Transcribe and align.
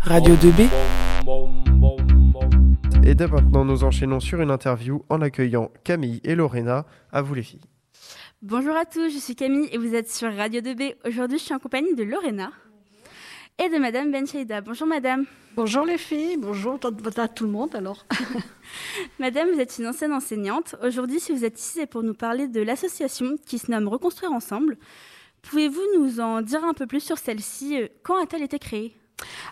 Radio 0.00 0.34
2B. 0.36 0.68
Et 3.04 3.14
dès 3.14 3.26
maintenant, 3.26 3.64
nous 3.64 3.84
enchaînons 3.84 4.20
sur 4.20 4.40
une 4.40 4.50
interview 4.50 5.04
en 5.08 5.20
accueillant 5.20 5.70
Camille 5.84 6.20
et 6.24 6.34
Lorena. 6.34 6.86
À 7.12 7.22
vous 7.22 7.34
les 7.34 7.42
filles. 7.42 7.60
Bonjour 8.42 8.74
à 8.76 8.84
tous, 8.84 9.10
je 9.10 9.18
suis 9.18 9.34
Camille 9.34 9.68
et 9.72 9.78
vous 9.78 9.94
êtes 9.94 10.10
sur 10.10 10.34
Radio 10.34 10.60
2B. 10.60 10.94
Aujourd'hui, 11.06 11.38
je 11.38 11.44
suis 11.44 11.54
en 11.54 11.58
compagnie 11.58 11.94
de 11.94 12.04
Lorena 12.04 12.50
et 13.58 13.68
de 13.68 13.76
Madame 13.78 14.12
Benchaïda. 14.12 14.60
Bonjour 14.60 14.86
Madame. 14.86 15.24
Bonjour 15.54 15.84
les 15.84 15.98
filles, 15.98 16.36
bonjour 16.38 16.78
à 17.16 17.28
tout 17.28 17.44
le 17.44 17.50
monde 17.50 17.74
alors. 17.74 18.06
Madame, 19.18 19.50
vous 19.52 19.60
êtes 19.60 19.78
une 19.78 19.88
ancienne 19.88 20.12
enseignante. 20.12 20.76
Aujourd'hui, 20.82 21.20
si 21.20 21.32
vous 21.32 21.44
êtes 21.44 21.58
ici, 21.58 21.72
c'est 21.80 21.86
pour 21.86 22.02
nous 22.02 22.14
parler 22.14 22.48
de 22.48 22.60
l'association 22.60 23.36
qui 23.46 23.58
se 23.58 23.70
nomme 23.70 23.88
Reconstruire 23.88 24.32
Ensemble. 24.32 24.78
Pouvez-vous 25.42 25.82
nous 25.98 26.20
en 26.20 26.40
dire 26.42 26.64
un 26.64 26.74
peu 26.74 26.86
plus 26.86 27.00
sur 27.00 27.18
celle-ci 27.18 27.80
Quand 28.02 28.22
a-t-elle 28.22 28.42
été 28.42 28.58
créée? 28.58 28.96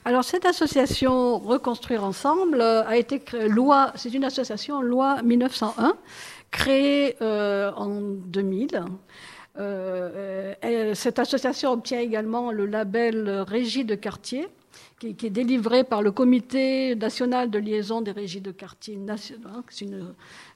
Alors 0.05 0.25
cette 0.25 0.47
association 0.47 1.39
Reconstruire 1.39 2.05
Ensemble 2.05 2.61
a 2.61 2.97
été 2.97 3.21
créée, 3.21 3.49
loi, 3.49 3.93
c'est 3.97 4.15
une 4.15 4.25
association 4.25 4.81
loi 4.81 5.23
1901 5.23 5.97
créée 6.51 7.17
euh, 7.21 7.73
en 7.73 8.01
2000. 8.01 8.85
Euh, 9.59 10.55
euh, 10.65 10.95
cette 10.95 11.19
association 11.19 11.73
obtient 11.73 12.01
également 12.01 12.53
le 12.53 12.67
label 12.67 13.45
Régie 13.49 13.85
de 13.85 13.95
quartier 13.95 14.49
qui, 14.99 15.09
est 15.09 15.31
délivré 15.31 15.85
par 15.85 16.03
le 16.03 16.11
Comité 16.11 16.95
national 16.95 17.51
de 17.51 17.59
liaison 17.59 18.01
des 18.01 18.13
régies 18.13 18.41
de 18.41 18.51
quartier 18.51 18.97
national, 18.97 19.63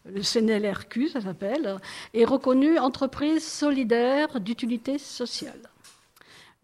le 0.06 0.22
CNLRQ, 0.22 1.08
ça 1.08 1.20
s'appelle, 1.20 1.76
est 2.14 2.24
reconnu 2.24 2.78
entreprise 2.78 3.46
solidaire 3.46 4.40
d'utilité 4.40 4.98
sociale. 4.98 5.60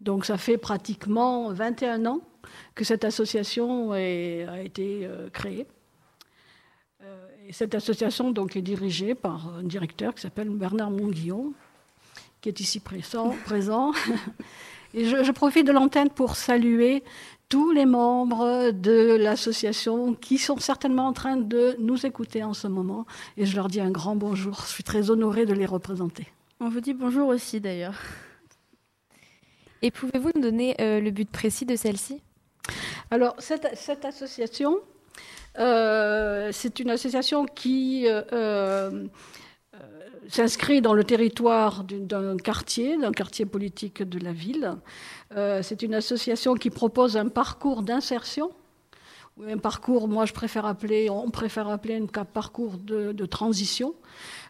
Donc 0.01 0.25
ça 0.25 0.37
fait 0.37 0.57
pratiquement 0.57 1.51
21 1.51 2.05
ans 2.05 2.21
que 2.75 2.83
cette 2.83 3.03
association 3.03 3.91
a 3.91 3.99
été 3.99 5.01
euh, 5.03 5.29
créée. 5.29 5.67
Euh, 7.03 7.27
et 7.47 7.53
cette 7.53 7.75
association 7.75 8.31
donc, 8.31 8.55
est 8.55 8.61
dirigée 8.61 9.15
par 9.15 9.53
un 9.55 9.63
directeur 9.63 10.13
qui 10.13 10.21
s'appelle 10.21 10.49
Bernard 10.49 10.91
Monguillon, 10.91 11.53
qui 12.41 12.49
est 12.49 12.59
ici 12.59 12.79
présent. 12.79 13.35
Et 14.93 15.05
je, 15.05 15.31
profite 15.31 15.67
de 15.67 15.71
l'antenne 15.71 16.09
pour 16.09 16.35
saluer 16.35 17.03
tous 17.49 17.71
les 17.71 17.85
membres 17.85 18.71
de 18.71 19.15
l'association 19.15 20.13
qui 20.13 20.37
sont 20.37 20.57
certainement 20.57 21.07
en 21.07 21.13
train 21.13 21.37
de 21.37 21.75
nous 21.79 22.05
écouter 22.05 22.43
en 22.43 22.53
ce 22.53 22.67
moment. 22.67 23.05
Et 23.37 23.45
je 23.45 23.55
leur 23.55 23.67
dis 23.67 23.79
un 23.79 23.91
grand 23.91 24.15
bonjour. 24.15 24.61
Je 24.65 24.71
suis 24.71 24.83
très 24.83 25.09
honorée 25.09 25.45
de 25.45 25.53
les 25.53 25.65
représenter. 25.65 26.27
On 26.59 26.69
vous 26.69 26.81
dit 26.81 26.93
bonjour 26.93 27.29
aussi 27.29 27.61
d'ailleurs. 27.61 27.99
Et 29.81 29.91
pouvez-vous 29.91 30.31
nous 30.35 30.41
donner 30.41 30.75
euh, 30.81 30.99
le 30.99 31.11
but 31.11 31.29
précis 31.29 31.65
de 31.65 31.75
celle-ci? 31.75 32.21
Alors, 33.11 33.35
cette, 33.37 33.69
cette 33.75 34.03
association, 34.05 34.79
euh, 35.59 36.49
c'est 36.51 36.79
une 36.79 36.89
association 36.89 37.45
qui 37.45 38.05
euh, 38.07 39.05
s'inscrit 40.27 40.81
dans 40.81 40.93
le 40.93 41.03
territoire 41.03 41.83
d'un 41.83 42.37
quartier, 42.37 42.97
d'un 42.97 43.11
quartier 43.11 43.45
politique 43.45 44.03
de 44.03 44.19
la 44.19 44.33
ville. 44.33 44.75
Euh, 45.35 45.61
c'est 45.63 45.81
une 45.81 45.93
association 45.93 46.55
qui 46.55 46.69
propose 46.69 47.17
un 47.17 47.27
parcours 47.27 47.81
d'insertion, 47.83 48.51
un 49.45 49.57
parcours, 49.57 50.07
moi 50.07 50.25
je 50.25 50.33
préfère 50.33 50.65
appeler, 50.65 51.09
on 51.09 51.29
préfère 51.29 51.67
appeler 51.67 51.95
un 51.95 52.25
parcours 52.25 52.77
de, 52.77 53.25
transition 53.25 53.93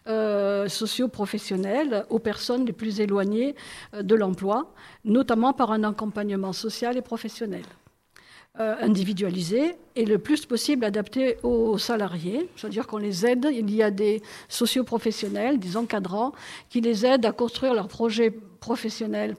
euh, 0.06 0.68
socio-professionnel 0.68 2.06
aux 2.08 2.18
personnes 2.18 2.64
les 2.64 2.72
plus 2.72 3.00
éloignées 3.00 3.54
euh, 3.94 4.02
de 4.02 4.14
l'emploi, 4.14 4.72
notamment 5.04 5.52
par 5.52 5.72
un 5.72 5.84
accompagnement 5.84 6.52
social 6.52 6.96
et 6.96 7.02
professionnel. 7.02 7.64
Euh, 8.60 8.74
individualisé 8.80 9.76
et 9.94 10.04
le 10.04 10.18
plus 10.18 10.44
possible 10.44 10.84
adapté 10.84 11.36
aux 11.44 11.78
salariés. 11.78 12.48
C'est-à-dire 12.56 12.88
qu'on 12.88 12.98
les 12.98 13.24
aide, 13.24 13.46
il 13.52 13.72
y 13.72 13.84
a 13.84 13.92
des 13.92 14.20
socioprofessionnels, 14.48 15.60
des 15.60 15.76
encadrants, 15.76 16.32
qui 16.68 16.80
les 16.80 17.06
aident 17.06 17.26
à 17.26 17.30
construire 17.30 17.72
leur 17.72 17.86
projet 17.86 18.32
professionnel 18.32 19.36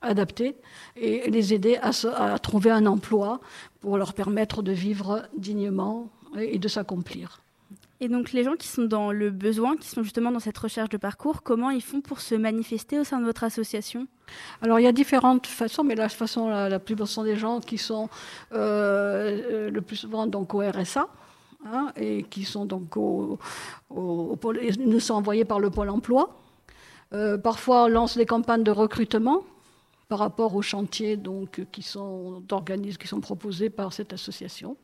adapté 0.00 0.56
et 0.96 1.30
les 1.30 1.52
aider 1.52 1.76
à, 1.76 1.90
à 2.16 2.38
trouver 2.38 2.70
un 2.70 2.86
emploi 2.86 3.42
pour 3.80 3.98
leur 3.98 4.14
permettre 4.14 4.62
de 4.62 4.72
vivre 4.72 5.28
dignement 5.36 6.08
et 6.38 6.58
de 6.58 6.68
s'accomplir. 6.68 7.43
Et 8.04 8.08
donc 8.08 8.32
les 8.32 8.44
gens 8.44 8.54
qui 8.54 8.68
sont 8.68 8.84
dans 8.84 9.12
le 9.12 9.30
besoin, 9.30 9.78
qui 9.78 9.88
sont 9.88 10.02
justement 10.02 10.30
dans 10.30 10.38
cette 10.38 10.58
recherche 10.58 10.90
de 10.90 10.98
parcours, 10.98 11.42
comment 11.42 11.70
ils 11.70 11.80
font 11.80 12.02
pour 12.02 12.20
se 12.20 12.34
manifester 12.34 12.98
au 12.98 13.04
sein 13.04 13.18
de 13.18 13.24
votre 13.24 13.44
association? 13.44 14.06
Alors 14.60 14.78
il 14.78 14.82
y 14.82 14.86
a 14.86 14.92
différentes 14.92 15.46
façons, 15.46 15.84
mais 15.84 15.94
la 15.94 16.10
façon 16.10 16.50
la, 16.50 16.78
plus 16.78 16.96
sont 17.06 17.22
des 17.22 17.34
gens 17.34 17.60
qui 17.60 17.78
sont 17.78 18.10
euh, 18.52 19.70
le 19.70 19.80
plus 19.80 19.96
souvent 19.96 20.28
au 20.30 20.58
RSA. 20.58 21.08
Hein, 21.66 21.92
et 21.96 22.24
qui 22.24 22.44
sont 22.44 22.66
donc 22.66 22.94
au, 22.98 23.38
nous 23.90 25.00
sont 25.00 25.14
envoyés 25.14 25.46
par 25.46 25.60
le 25.60 25.70
pôle 25.70 25.88
emploi. 25.88 26.36
Euh, 27.14 27.38
parfois, 27.38 27.84
on 27.84 27.88
lance 27.88 28.18
des 28.18 28.26
campagnes 28.26 28.64
de 28.64 28.70
recrutement 28.70 29.44
par 30.08 30.18
rapport 30.18 30.54
aux 30.54 30.60
chantiers 30.60 31.16
donc, 31.16 31.62
qui 31.72 31.80
sont 31.80 32.42
qui 33.00 33.08
sont 33.08 33.20
proposés 33.22 33.70
par 33.70 33.94
cette 33.94 34.12
association 34.12 34.76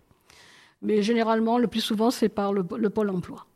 mais 0.82 1.02
généralement, 1.02 1.58
le 1.58 1.66
plus 1.66 1.80
souvent, 1.80 2.10
c'est 2.10 2.28
par 2.28 2.52
le, 2.52 2.62
pôle 2.64 3.10
emploi. 3.10 3.46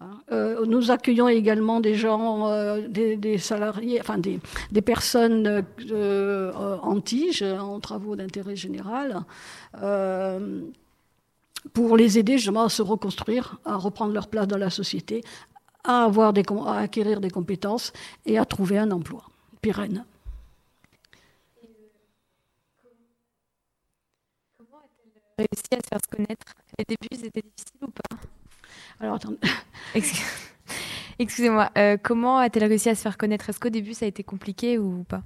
Hein. 0.00 0.18
Euh, 0.32 0.64
nous 0.66 0.90
accueillons 0.90 1.28
également 1.28 1.80
des 1.80 1.94
gens, 1.94 2.48
euh, 2.48 2.88
des, 2.88 3.38
salariés, 3.38 4.00
enfin 4.00 4.18
des, 4.18 4.40
personnes 4.82 5.64
euh, 5.90 6.52
en 6.52 7.00
tige, 7.00 7.42
en 7.42 7.78
travaux 7.80 8.16
d'intérêt 8.16 8.56
général, 8.56 9.22
pour 11.72 11.96
les 11.96 12.18
aider 12.18 12.38
justement 12.38 12.64
à 12.64 12.68
se 12.68 12.82
reconstruire, 12.82 13.58
à 13.64 13.76
reprendre 13.76 14.12
leur 14.12 14.28
place 14.28 14.48
dans 14.48 14.56
la 14.56 14.70
société, 14.70 15.22
à, 15.84 16.04
avoir 16.04 16.32
des, 16.32 16.42
à 16.66 16.78
acquérir 16.78 17.20
des 17.20 17.30
compétences 17.30 17.92
et 18.26 18.38
à 18.38 18.44
trouver 18.44 18.78
un 18.78 18.90
emploi 18.90 19.22
pérenne. 19.60 20.04
réussi 25.38 25.72
à 25.72 25.76
se 25.76 25.88
faire 25.88 26.00
connaître? 26.10 26.61
Les 26.78 26.84
débuts, 26.88 27.08
c'était 27.12 27.42
difficile 27.42 27.80
ou 27.82 27.90
pas 27.90 28.16
Alors, 29.00 29.16
attends. 29.16 29.34
Excusez-moi, 31.18 31.70
euh, 31.76 31.96
comment 32.02 32.38
a-t-elle 32.38 32.68
réussi 32.68 32.88
à 32.88 32.94
se 32.94 33.02
faire 33.02 33.18
connaître? 33.18 33.48
Est-ce 33.50 33.60
qu'au 33.60 33.68
début, 33.68 33.94
ça 33.94 34.06
a 34.06 34.08
été 34.08 34.24
compliqué 34.24 34.78
ou 34.78 35.04
pas? 35.04 35.22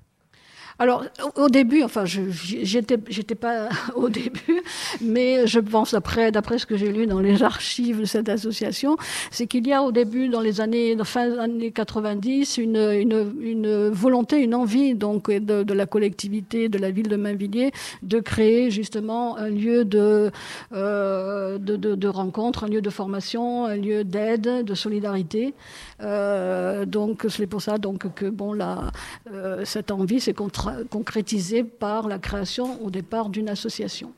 Alors, 0.78 1.04
au 1.36 1.48
début, 1.48 1.82
enfin, 1.82 2.04
j'étais, 2.04 2.98
pas 3.34 3.68
au 3.94 4.10
début, 4.10 4.62
mais 5.00 5.46
je 5.46 5.58
pense, 5.58 5.94
après, 5.94 6.30
d'après 6.30 6.58
ce 6.58 6.66
que 6.66 6.76
j'ai 6.76 6.92
lu 6.92 7.06
dans 7.06 7.20
les 7.20 7.42
archives 7.42 8.00
de 8.00 8.04
cette 8.04 8.28
association, 8.28 8.98
c'est 9.30 9.46
qu'il 9.46 9.66
y 9.66 9.72
a 9.72 9.82
au 9.82 9.90
début, 9.90 10.28
dans 10.28 10.42
les 10.42 10.60
années, 10.60 10.94
fin 11.04 11.30
des 11.30 11.38
années 11.38 11.70
90, 11.70 12.58
une, 12.58 13.90
volonté, 13.90 14.36
une 14.36 14.54
envie, 14.54 14.94
donc, 14.94 15.30
de, 15.30 15.72
la 15.72 15.86
collectivité, 15.86 16.68
de 16.68 16.78
la 16.78 16.90
ville 16.90 17.08
de 17.08 17.16
Mainvilliers, 17.16 17.72
de 18.02 18.20
créer 18.20 18.70
justement 18.70 19.38
un 19.38 19.48
lieu 19.48 19.86
de, 19.86 20.30
euh, 20.74 21.56
de, 21.58 22.08
rencontre, 22.08 22.64
un 22.64 22.68
lieu 22.68 22.82
de 22.82 22.90
formation, 22.90 23.64
un 23.64 23.76
lieu 23.76 24.04
d'aide, 24.04 24.64
de 24.64 24.74
solidarité. 24.74 25.54
Euh, 26.02 26.84
donc, 26.84 27.24
c'est 27.30 27.46
pour 27.46 27.62
ça, 27.62 27.78
donc, 27.78 28.12
que, 28.14 28.26
bon, 28.26 28.52
la, 28.52 28.90
euh, 29.32 29.64
cette 29.64 29.90
envie, 29.90 30.20
c'est 30.20 30.34
contre 30.34 30.65
concrétisé 30.90 31.64
par 31.64 32.08
la 32.08 32.18
création 32.18 32.82
au 32.84 32.90
départ 32.90 33.28
d'une 33.28 33.48
association 33.48 34.12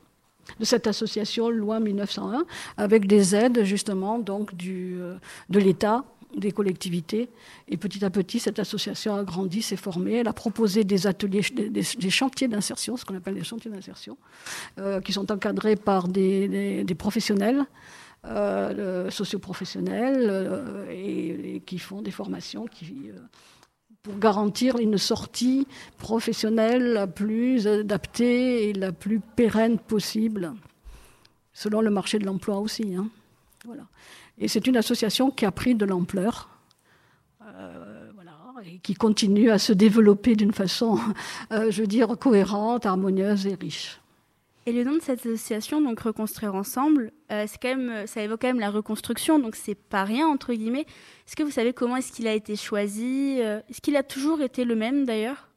de 0.59 0.65
cette 0.65 0.87
association 0.87 1.49
loi 1.49 1.79
1901 1.79 2.45
avec 2.77 3.07
des 3.07 3.35
aides 3.35 3.63
justement 3.63 4.19
donc 4.19 4.55
du, 4.55 4.95
euh, 4.99 5.15
de 5.49 5.59
l'État 5.59 6.03
des 6.35 6.51
collectivités. 6.51 7.27
Et 7.67 7.77
petit 7.77 8.05
à 8.05 8.11
petit 8.11 8.39
cette 8.39 8.59
association 8.59 9.15
a 9.15 9.23
grandi, 9.23 9.63
s'est 9.63 9.75
formée, 9.75 10.17
elle 10.17 10.27
a 10.27 10.33
proposé 10.33 10.83
des 10.83 11.07
ateliers, 11.07 11.41
des, 11.51 12.09
chantiers 12.09 12.47
d'insertion, 12.47 12.97
ce 12.97 13.05
qu'on 13.05 13.15
appelle 13.15 13.33
des 13.33 13.43
chantiers 13.43 13.71
d'insertion, 13.71 14.15
euh, 14.77 15.01
qui 15.01 15.11
sont 15.11 15.31
encadrés 15.31 15.75
par 15.75 16.07
des, 16.07 16.85
professionnels 16.99 17.65
euh, 18.25 19.09
socioprofessionnels 19.09 20.85
et, 20.91 21.55
et, 21.55 21.59
qui 21.61 21.79
font 21.79 22.03
des 22.03 22.11
formations 22.11 22.67
qui 22.67 23.09
pour 24.09 24.19
garantir 24.19 24.77
une 24.77 24.97
sortie 24.97 25.67
professionnelle 25.97 26.93
la 26.93 27.05
plus 27.05 27.67
adaptée 27.67 28.69
et 28.69 28.73
la 28.73 28.91
plus 28.91 29.19
pérenne 29.19 29.77
possible, 29.77 30.53
selon 31.53 31.81
le 31.81 31.91
marché 31.91 32.17
de 32.17 32.25
l'emploi 32.25 32.57
aussi. 32.57 32.95
Hein. 32.95 33.07
Voilà. 33.65 33.83
Et 34.39 34.47
c'est 34.47 34.65
une 34.65 34.77
association 34.77 35.29
qui 35.29 35.45
a 35.45 35.51
pris 35.51 35.75
de 35.75 35.85
l'ampleur. 35.85 36.49
Euh, 37.43 38.09
voilà, 38.15 38.31
et 38.65 38.79
qui 38.79 38.95
continue 38.95 39.51
à 39.51 39.59
se 39.59 39.73
développer 39.73 40.35
d'une 40.35 40.53
façon, 40.53 40.99
euh, 41.51 41.69
je 41.69 41.81
veux 41.81 41.87
dire, 41.87 42.07
cohérente, 42.17 42.85
harmonieuse 42.85 43.45
et 43.45 43.55
riche. 43.55 43.98
Et 44.69 44.71
le 44.71 44.83
nom 44.83 44.97
de 44.97 45.01
cette 45.01 45.25
association, 45.25 45.81
donc 45.81 45.99
Reconstruire 46.01 46.53
Ensemble, 46.53 47.11
euh, 47.31 47.47
quand 47.59 47.75
même, 47.75 48.05
ça 48.05 48.21
évoque 48.21 48.41
quand 48.41 48.49
même 48.49 48.59
la 48.59 48.69
reconstruction, 48.69 49.39
donc 49.39 49.55
c'est 49.55 49.73
pas 49.73 50.03
rien 50.03 50.27
entre 50.27 50.53
guillemets. 50.53 50.85
Est-ce 51.27 51.35
que 51.35 51.41
vous 51.41 51.49
savez 51.49 51.73
comment 51.73 51.95
est-ce 51.95 52.11
qu'il 52.11 52.27
a 52.27 52.35
été 52.35 52.55
choisi 52.55 53.39
euh, 53.39 53.61
Est-ce 53.67 53.81
qu'il 53.81 53.95
a 53.95 54.03
toujours 54.03 54.43
été 54.43 54.65
le 54.65 54.75
même 54.75 55.05
d'ailleurs? 55.05 55.47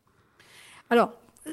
Alors, 0.88 1.12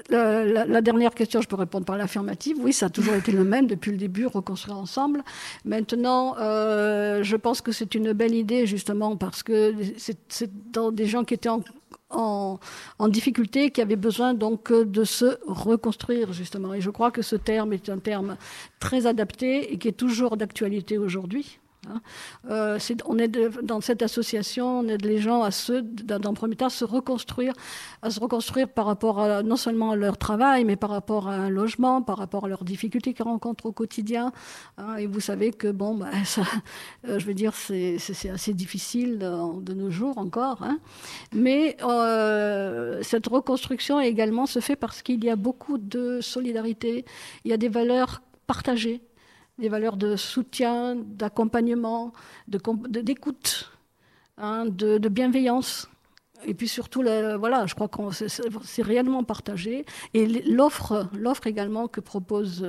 la, 0.09 0.79
dernière 0.79 1.13
question, 1.13 1.41
je 1.41 1.49
peux 1.49 1.57
répondre 1.57 1.85
par 1.85 1.97
l'affirmative. 1.97 2.55
Oui, 2.61 2.71
ça 2.71 2.85
a 2.85 2.89
toujours 2.89 3.15
été 3.15 3.33
le 3.33 3.43
même 3.43 3.67
depuis 3.67 3.91
le 3.91 3.97
début, 3.97 4.25
reconstruire 4.25 4.77
ensemble. 4.77 5.21
Maintenant, 5.65 6.37
euh, 6.39 7.23
je 7.23 7.35
pense 7.35 7.59
que 7.59 7.73
c'est 7.73 7.93
une 7.93 8.13
belle 8.13 8.35
idée, 8.35 8.67
justement, 8.67 9.17
parce 9.17 9.43
que 9.43 9.75
c'est 9.97 10.71
dans 10.71 10.93
des 10.93 11.07
gens 11.07 11.25
qui 11.25 11.33
étaient 11.33 11.49
en, 11.49 11.61
en, 12.09 12.59
difficulté, 13.07 13.71
qui 13.71 13.81
avaient 13.81 13.95
besoin 13.95 14.33
donc 14.33 14.71
de 14.71 15.03
se 15.03 15.37
reconstruire, 15.47 16.33
justement. 16.33 16.73
Et 16.73 16.81
je 16.81 16.89
crois 16.89 17.11
que 17.11 17.21
ce 17.21 17.35
terme 17.35 17.73
est 17.73 17.89
un 17.89 17.99
terme 17.99 18.37
très 18.79 19.05
adapté 19.05 19.73
et 19.73 19.77
qui 19.77 19.87
est 19.87 19.93
toujours 19.93 20.37
d'actualité 20.37 20.97
aujourd'hui. 20.97 21.59
Hein. 21.89 22.01
Euh, 22.49 22.79
on 23.05 23.17
est 23.17 23.27
dans 23.63 23.81
cette 23.81 24.01
association, 24.01 24.79
on 24.79 24.87
aide 24.87 25.05
les 25.05 25.19
gens 25.19 25.43
à 25.43 25.51
se, 25.51 25.81
dans, 25.81 26.33
premier 26.33 26.55
temps, 26.55 26.69
se 26.69 26.85
reconstruire, 26.85 27.53
à 28.01 28.09
se 28.09 28.19
reconstruire 28.19 28.69
par 28.69 28.85
rapport 28.85 29.19
à, 29.19 29.43
non 29.43 29.55
seulement 29.55 29.91
à 29.91 29.95
leur 29.95 30.17
travail, 30.17 30.65
mais 30.65 30.75
par 30.75 30.89
rapport 30.89 31.27
à 31.27 31.35
un 31.35 31.49
logement, 31.49 32.01
par 32.01 32.17
rapport 32.17 32.45
à 32.45 32.47
leurs 32.47 32.63
difficultés 32.63 33.13
qu'ils 33.13 33.25
rencontrent 33.25 33.65
au 33.65 33.71
quotidien. 33.71 34.31
Hein. 34.77 34.95
et 34.97 35.07
vous 35.07 35.19
savez 35.19 35.51
que 35.51 35.71
bon, 35.71 35.95
bah, 35.95 36.09
euh, 37.07 37.19
je 37.19 37.25
veux 37.25 37.33
dire, 37.33 37.53
c'est 37.55 37.97
assez 38.29 38.53
difficile 38.53 39.19
de, 39.19 39.61
de, 39.61 39.73
nos 39.73 39.89
jours 39.89 40.17
encore. 40.17 40.63
Hein. 40.63 40.79
mais 41.33 41.77
euh, 41.83 43.01
cette 43.01 43.27
reconstruction 43.27 43.99
également 43.99 44.45
se 44.45 44.59
fait 44.59 44.75
parce 44.75 45.01
qu'il 45.01 45.23
y 45.23 45.29
a 45.29 45.35
beaucoup 45.35 45.77
de 45.77 46.21
solidarité, 46.21 47.05
il 47.43 47.51
y 47.51 47.53
a 47.53 47.57
des 47.57 47.69
valeurs 47.69 48.21
partagées 48.47 49.01
des 49.59 49.69
valeurs 49.69 49.97
de 49.97 50.15
soutien, 50.15 50.95
d'accompagnement, 50.95 52.13
d'écoute, 52.47 53.71
de, 54.37 54.43
hein, 54.43 54.65
de, 54.65 55.09
bienveillance. 55.09 55.89
Et 56.45 56.53
puis 56.53 56.69
surtout, 56.69 57.01
voilà, 57.01 57.65
je 57.65 57.75
crois 57.75 57.89
que 57.89 58.01
c'est 58.11 58.81
réellement 58.81 59.25
partagé. 59.25 59.85
Et 60.13 60.25
l'offre, 60.25 61.09
également 61.45 61.87
que 61.89 61.99
propose 61.99 62.65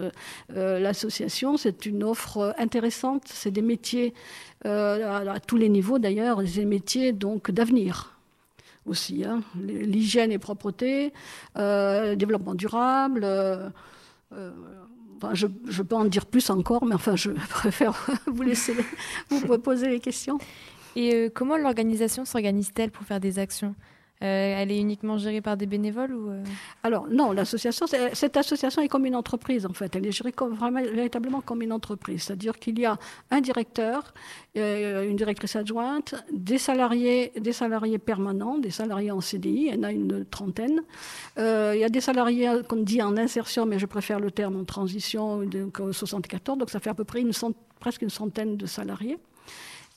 euh, 0.56 0.80
l'association, 0.80 1.56
c'est 1.56 1.86
une 1.86 2.02
offre 2.02 2.52
intéressante. 2.58 3.22
C'est 3.26 3.52
des 3.52 3.62
métiers 3.62 4.12
euh, 4.66 5.30
à, 5.30 5.38
tous 5.38 5.56
les 5.56 5.68
niveaux 5.68 6.00
d'ailleurs, 6.00 6.42
des 6.42 6.64
métiers 6.64 7.12
d'avenir 7.12 8.18
aussi. 8.86 9.24
Hein. 9.24 9.42
L'hygiène 9.62 10.32
et 10.32 10.38
propreté, 10.38 11.12
euh, 11.56 12.16
développement 12.16 12.54
durable. 12.54 13.24
Je, 15.32 15.82
peux 15.82 15.94
en 15.94 16.04
dire 16.04 16.26
plus 16.26 16.50
encore, 16.50 16.84
mais 16.84 16.94
enfin, 16.94 17.16
je 17.16 17.30
préfère 17.48 18.06
vous 19.30 19.58
poser 19.58 19.88
les 19.88 20.00
questions. 20.00 20.38
Et 20.96 21.14
euh, 21.14 21.28
comment 21.32 21.56
l'organisation 21.56 22.24
s'organise-t-elle 22.24 22.90
pour 22.90 23.06
faire 23.06 23.20
des 23.20 23.38
actions? 23.38 23.74
Elle 24.20 24.70
est 24.70 24.78
uniquement 24.78 25.18
gérée 25.18 25.40
par 25.40 25.56
des 25.56 25.66
bénévoles 25.66 26.14
ou 26.14 26.30
euh 26.30 26.44
Alors 26.82 27.08
non, 27.08 27.32
l'association, 27.32 27.86
cette 28.12 28.36
association 28.36 28.82
est 28.82 28.88
comme 28.88 29.06
une 29.06 29.16
entreprise 29.16 29.66
en 29.66 29.72
fait. 29.72 29.96
Elle 29.96 30.06
est 30.06 30.12
gérée 30.12 30.32
comme, 30.32 30.56
véritablement 30.94 31.40
comme 31.40 31.62
une 31.62 31.72
entreprise. 31.72 32.24
C'est-à-dire 32.24 32.58
qu'il 32.58 32.78
y 32.78 32.86
a 32.86 32.98
un 33.30 33.40
directeur, 33.40 34.12
euh, 34.56 35.08
une 35.08 35.16
directrice 35.16 35.56
adjointe, 35.56 36.14
des 36.32 36.58
salariés, 36.58 37.32
des 37.38 37.52
salariés 37.52 37.98
permanents, 37.98 38.58
des 38.58 38.70
salariés 38.70 39.10
en 39.10 39.20
CDI. 39.20 39.68
Il 39.68 39.74
y 39.74 39.78
en 39.78 39.82
a 39.82 39.92
une 39.92 40.24
trentaine. 40.26 40.82
il 41.36 41.78
y 41.78 41.84
a 41.84 41.88
des 41.88 42.00
salariés 42.00 42.50
qu'on 42.68 42.76
dit 42.76 43.02
en 43.02 43.16
insertion, 43.16 43.66
mais 43.66 43.78
je 43.78 43.86
préfère 43.86 44.20
le 44.20 44.30
terme 44.30 44.56
en 44.56 44.64
transition, 44.64 45.42
donc 45.42 45.80
74. 45.92 46.58
Donc 46.58 46.70
ça 46.70 46.80
fait 46.80 46.90
à 46.90 46.94
peu 46.94 47.04
près 47.04 47.20
une 47.20 47.32
presque 47.80 48.02
une 48.02 48.10
centaine 48.10 48.56
de 48.56 48.66
salariés. 48.66 49.18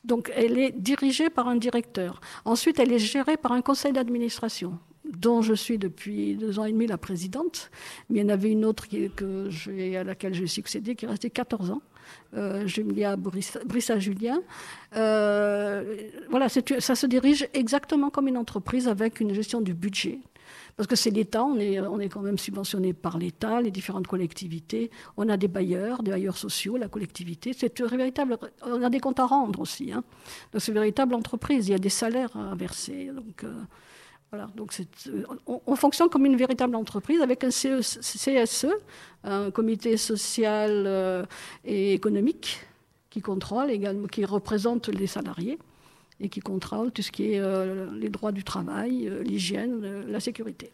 Donc 0.04 0.32
elle 0.36 0.58
est 0.58 0.72
dirigée 0.72 1.30
par 1.30 1.48
un 1.48 1.56
directeur. 1.56 2.20
Ensuite, 2.46 2.80
elle 2.80 2.92
est 2.92 3.00
gérée 3.00 3.38
par 3.38 3.54
un 3.54 3.62
conseil 3.62 3.94
d'administration 3.94 4.80
dont 5.06 5.42
je 5.42 5.54
suis 5.54 5.78
depuis 5.78 6.36
deux 6.36 6.60
ans 6.60 6.66
et 6.66 6.72
demi 6.72 6.88
la 6.88 6.98
présidente, 6.98 7.72
mais 8.10 8.20
il 8.20 8.24
y 8.24 8.26
en 8.26 8.30
avait 8.30 8.52
une 8.52 8.66
autre 8.66 8.88
à 8.94 10.04
laquelle 10.04 10.34
j'ai 10.34 10.48
succédé 10.48 10.96
qui 10.96 11.06
est 11.06 11.08
restée 11.10 11.30
14 11.30 11.72
ans, 11.72 11.82
euh, 12.36 12.66
Julia 12.68 13.16
Brissa-Julien. 13.18 14.42
Euh, 14.96 15.96
voilà, 16.30 16.48
ça 16.50 16.96
se 16.96 17.06
dirige 17.06 17.48
exactement 17.54 18.10
comme 18.10 18.28
une 18.28 18.38
entreprise 18.38 18.88
avec 18.88 19.20
une 19.20 19.34
gestion 19.34 19.62
du 19.62 19.74
budget, 19.74 20.20
parce 20.76 20.88
que 20.88 20.96
c'est 20.96 21.12
l'État, 21.12 21.44
on 21.44 21.58
est, 21.60 22.10
quand 22.10 22.22
même 22.22 22.38
subventionné 22.38 22.94
par 22.94 23.18
l'État, 23.18 23.62
les 23.62 23.72
différentes 23.72 24.08
collectivités. 24.08 24.90
On 25.18 25.30
a 25.30 25.38
des 25.38 25.48
bailleurs, 25.48 26.02
des 26.02 26.12
bailleurs 26.12 26.38
sociaux, 26.38 26.78
la 26.78 26.88
collectivité. 26.88 27.54
C'est 27.54 27.80
véritable. 27.82 28.38
On 28.66 28.82
a 28.82 28.90
des 28.90 29.00
comptes 29.00 29.20
à 29.20 29.26
rendre 29.26 29.60
aussi. 29.60 29.92
Hein. 29.92 30.04
Donc 30.52 30.62
c'est 30.62 30.72
une 30.72 30.80
véritable 30.80 31.14
entreprise. 31.14 31.68
Il 31.68 31.72
y 31.72 31.76
a 31.76 31.80
des 31.80 31.90
salaires 31.90 32.36
à 32.36 32.56
verser. 32.56 33.12
Donc 33.14 33.44
euh, 33.44 33.54
voilà. 34.32 34.48
Donc 34.56 34.74
euh, 35.08 35.24
on, 35.46 35.76
fonctionne 35.76 36.10
comme 36.10 36.26
une 36.26 36.38
véritable 36.38 36.76
entreprise 36.76 37.22
avec 37.22 37.44
un 37.44 37.50
CSE, 37.50 38.66
e, 38.66 38.70
un 39.24 39.52
comité 39.52 39.96
social 39.96 40.86
euh, 40.88 41.24
et 41.64 41.94
économique 41.94 42.62
qui 43.12 43.22
contrôle 43.22 43.70
également, 43.70 44.08
qui 44.08 44.26
représente 44.26 44.88
les 44.88 45.06
salariés 45.06 45.60
et 46.24 46.30
qui 46.30 46.40
contrôle 46.40 46.92
tout 46.92 47.02
ce 47.02 47.12
qui 47.12 47.34
est 47.34 47.40
euh, 47.40 47.88
les 47.94 48.10
droits 48.10 48.32
du 48.32 48.44
travail, 48.44 49.08
euh, 49.08 49.22
l'hygiène, 49.22 49.82
euh, 49.84 50.04
la 50.08 50.20
sécurité. 50.22 50.72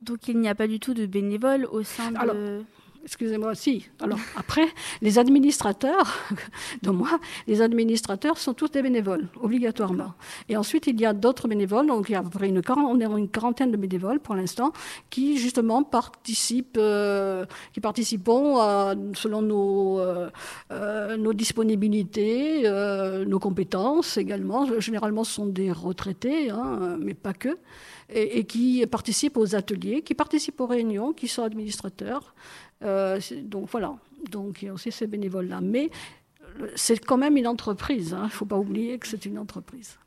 Donc 0.00 0.26
il 0.26 0.38
n'y 0.38 0.48
a 0.48 0.54
pas 0.54 0.66
du 0.66 0.80
tout 0.80 0.94
de 0.94 1.06
bénévoles 1.06 1.66
au 1.66 1.82
sein 1.82 2.10
de 2.10 2.64
excusez-moi, 3.04 3.54
si. 3.54 3.86
Alors 4.00 4.18
après, 4.36 4.66
les 5.02 5.18
administrateurs, 5.18 6.18
de 6.82 6.90
moi, 6.90 7.20
les 7.46 7.62
administrateurs 7.62 8.38
sont 8.38 8.54
tous 8.54 8.70
des 8.70 8.82
bénévoles, 8.82 9.28
obligatoirement. 9.40 10.14
Et 10.48 10.56
ensuite, 10.56 10.86
il 10.86 11.00
y 11.00 11.06
a 11.06 11.12
d'autres 11.12 11.48
bénévoles, 11.48 11.86
donc 11.86 12.08
il 12.08 12.12
y 12.12 12.16
a 12.16 12.24
une, 12.42 12.62
une 13.18 13.28
quarantaine 13.28 13.70
de 13.70 13.76
bénévoles 13.76 14.20
pour 14.20 14.34
l'instant, 14.34 14.72
qui 15.10 15.38
justement 15.38 15.82
participent, 15.82 16.76
euh, 16.78 17.44
qui 17.72 17.80
participons 17.80 18.56
selon 19.14 19.42
nos, 19.42 19.98
euh, 20.00 20.30
euh, 20.72 21.32
disponibilités, 21.34 22.62
nos 23.26 23.38
compétences 23.38 24.16
également. 24.16 24.80
Généralement, 24.80 25.24
sont 25.24 25.46
des 25.46 25.72
retraités, 25.72 26.50
hein, 26.50 26.96
mais 27.00 27.14
pas 27.14 27.32
que. 27.32 27.58
Et, 28.10 28.44
qui 28.44 28.86
participent 28.86 29.36
aux 29.36 29.56
ateliers, 29.56 30.02
qui 30.02 30.14
participent 30.14 30.60
aux 30.60 30.66
réunions, 30.66 31.12
qui 31.12 31.26
sont 31.26 31.42
administrateurs. 31.42 32.34
Euh, 32.84 33.20
donc 33.42 33.68
voilà, 33.70 33.96
donc 34.30 34.62
il 34.62 34.66
y 34.66 34.68
a 34.68 34.72
aussi 34.74 34.92
ces 34.92 35.06
bénévoles-là. 35.06 35.60
Mais 35.60 35.90
euh, 36.60 36.70
c'est 36.76 37.04
quand 37.04 37.16
même 37.16 37.36
une 37.36 37.46
entreprise, 37.46 38.10
il 38.10 38.14
hein. 38.14 38.24
ne 38.24 38.28
faut 38.28 38.46
pas 38.46 38.58
oublier 38.58 38.98
que 38.98 39.06
c'est 39.06 39.24
une 39.24 39.38
entreprise. 39.38 39.98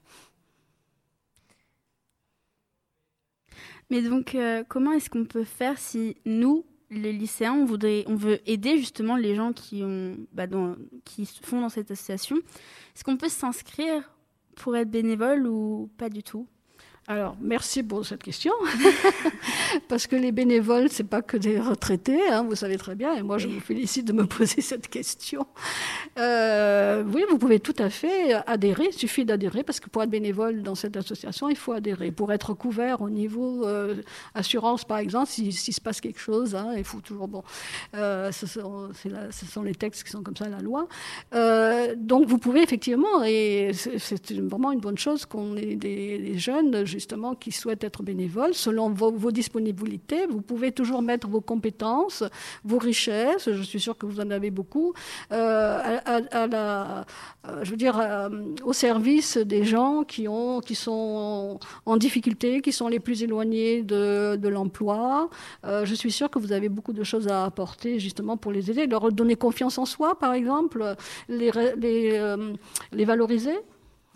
Mais 3.89 4.01
donc, 4.01 4.35
euh, 4.35 4.63
comment 4.67 4.91
est-ce 4.91 5.09
qu'on 5.09 5.25
peut 5.25 5.45
faire 5.45 5.77
si 5.77 6.17
nous, 6.25 6.65
les 6.89 7.13
lycéens, 7.13 7.53
on, 7.53 7.65
voudrait, 7.65 8.03
on 8.07 8.15
veut 8.15 8.39
aider 8.49 8.77
justement 8.77 9.15
les 9.15 9.33
gens 9.35 9.53
qui, 9.53 9.81
ont, 9.83 10.17
bah, 10.33 10.45
qui 11.05 11.25
font 11.41 11.61
dans 11.61 11.69
cette 11.69 11.89
association? 11.91 12.35
Est-ce 12.37 13.03
qu'on 13.03 13.17
peut 13.17 13.29
s'inscrire 13.29 14.11
pour 14.55 14.75
être 14.75 14.89
bénévole 14.89 15.47
ou 15.47 15.89
pas 15.97 16.09
du 16.09 16.21
tout? 16.21 16.47
Alors, 17.09 17.37
merci 17.39 17.83
pour 17.83 18.05
cette 18.05 18.21
question, 18.21 18.51
parce 19.87 20.07
que 20.07 20.17
les 20.17 20.33
bénévoles, 20.33 20.89
c'est 20.89 21.05
pas 21.05 21.21
que 21.21 21.37
des 21.37 21.57
retraités, 21.57 22.27
hein, 22.27 22.43
vous 22.43 22.55
savez 22.55 22.75
très 22.75 22.95
bien, 22.95 23.15
et 23.15 23.21
moi 23.21 23.37
je 23.37 23.47
vous 23.47 23.61
félicite 23.61 24.05
de 24.05 24.11
me 24.11 24.25
poser 24.27 24.59
cette 24.59 24.89
question. 24.89 25.47
Euh, 26.19 27.05
oui, 27.07 27.23
vous 27.29 27.37
pouvez 27.37 27.61
tout 27.61 27.75
à 27.79 27.89
fait 27.89 28.33
adhérer, 28.45 28.89
il 28.91 28.93
suffit 28.93 29.23
d'adhérer, 29.23 29.63
parce 29.63 29.79
que 29.79 29.89
pour 29.89 30.03
être 30.03 30.09
bénévole 30.09 30.63
dans 30.63 30.75
cette 30.75 30.97
association, 30.97 31.47
il 31.47 31.55
faut 31.55 31.71
adhérer. 31.71 32.11
Pour 32.11 32.33
être 32.33 32.53
couvert 32.53 32.99
au 33.01 33.09
niveau 33.09 33.65
euh, 33.65 33.95
assurance, 34.35 34.83
par 34.83 34.97
exemple, 34.97 35.29
s'il 35.29 35.53
se 35.53 35.79
passe 35.79 36.01
quelque 36.01 36.19
chose, 36.19 36.55
hein, 36.55 36.73
il 36.75 36.83
faut 36.83 36.99
toujours, 36.99 37.29
bon, 37.29 37.41
euh, 37.95 38.33
ce, 38.33 38.45
sont, 38.47 38.89
ce, 39.31 39.45
sont, 39.45 39.63
les 39.63 39.75
textes 39.75 40.03
qui 40.03 40.11
sont 40.11 40.23
comme 40.23 40.35
ça, 40.35 40.49
la 40.49 40.59
loi. 40.59 40.89
donc 41.95 42.25
vous 42.27 42.37
pouvez 42.37 42.63
effectivement, 42.63 43.23
et 43.23 43.71
c'est 43.73 44.33
vraiment 44.33 44.73
une 44.73 44.81
bonne 44.81 44.97
chose 44.97 45.25
qu'on 45.25 45.55
ait 45.55 45.77
des, 45.77 46.17
des 46.17 46.37
jeunes, 46.37 46.85
justement 46.97 47.35
qui 47.35 47.51
souhaitent 47.51 47.83
être 47.83 48.01
bénévoles, 48.01 48.55
selon 48.55 48.89
vos, 48.89 49.31
disponibilités, 49.31 50.25
vous 50.25 50.41
pouvez 50.41 50.71
toujours 50.71 51.03
mettre 51.03 51.27
vos 51.27 51.41
compétences, 51.41 52.23
vos 52.63 52.79
richesses, 52.79 53.51
je 53.51 53.61
suis 53.61 53.79
sûre 53.79 53.95
que 53.95 54.07
vous 54.07 54.19
en 54.19 54.31
avez 54.31 54.49
beaucoup, 54.49 54.93
euh, 55.31 55.99
euh, 56.07 57.03
je 57.61 57.69
veux 57.69 57.77
dire, 57.77 57.99
euh, 57.99 58.29
au 58.63 58.73
service 58.73 59.37
des 59.37 59.63
gens 59.63 60.03
qui, 60.03 60.27
ont, 60.27 60.59
qui 60.59 60.73
sont 60.73 61.59
en, 61.85 61.97
difficulté, 61.97 62.61
qui 62.61 62.71
sont 62.71 62.87
les 62.87 62.99
plus 62.99 63.21
éloignés 63.21 63.83
de, 63.83 64.47
l'emploi. 64.47 65.29
je 65.63 65.93
suis 65.93 66.11
sûre 66.11 66.29
que 66.31 66.39
vous 66.39 66.51
avez 66.51 66.69
beaucoup 66.69 66.93
de 66.93 67.03
choses 67.03 67.27
à 67.27 67.45
apporter 67.45 67.99
justement 67.99 68.37
pour 68.37 68.51
les 68.51 68.71
aider, 68.71 68.87
leur 68.87 69.11
donner 69.11 69.35
confiance 69.35 69.77
en 69.77 69.85
soi, 69.85 70.17
par 70.17 70.33
exemple, 70.33 70.95
les 71.29 71.51
valoriser. 73.05 73.57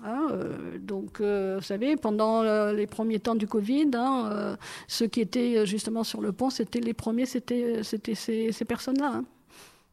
Hein, 0.04 0.30
euh, 0.32 0.80
donc, 0.80 1.22
euh, 1.22 1.58
vous 1.58 1.64
savez, 1.64 1.96
pendant 1.96 2.44
les 2.72 2.88
premiers 2.88 3.20
temps 3.20 3.36
du 3.36 3.48
Covid, 3.48 3.92
hein, 3.94 4.30
euh, 4.32 4.56
ceux 4.88 5.08
qui 5.08 5.22
étaient 5.22 5.66
justement 5.66 6.04
sur 6.04 6.22
le 6.22 6.32
pont, 6.32 6.50
c'était 6.50 6.80
les 6.80 6.94
premiers, 6.94 7.26
c'était 7.26 7.84
ces, 7.84 8.52
ces 8.52 8.66
personnes-là. 8.66 9.14
Hein. 9.16 9.26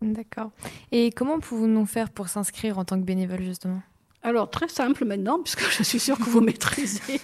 D'accord. 0.00 0.50
Et 0.92 1.10
comment 1.10 1.40
pouvons-nous 1.40 1.86
faire 1.86 2.10
pour 2.10 2.28
s'inscrire 2.28 2.78
en 2.78 2.84
tant 2.84 2.98
que 2.98 3.04
bénévole, 3.04 3.42
justement? 3.42 3.82
Alors, 4.24 4.50
très 4.50 4.66
simple 4.66 5.04
maintenant, 5.04 5.38
puisque 5.38 5.70
je 5.70 5.84
suis 5.84 6.00
sûre 6.00 6.18
que 6.18 6.24
vous 6.24 6.40
maîtrisez 6.40 7.20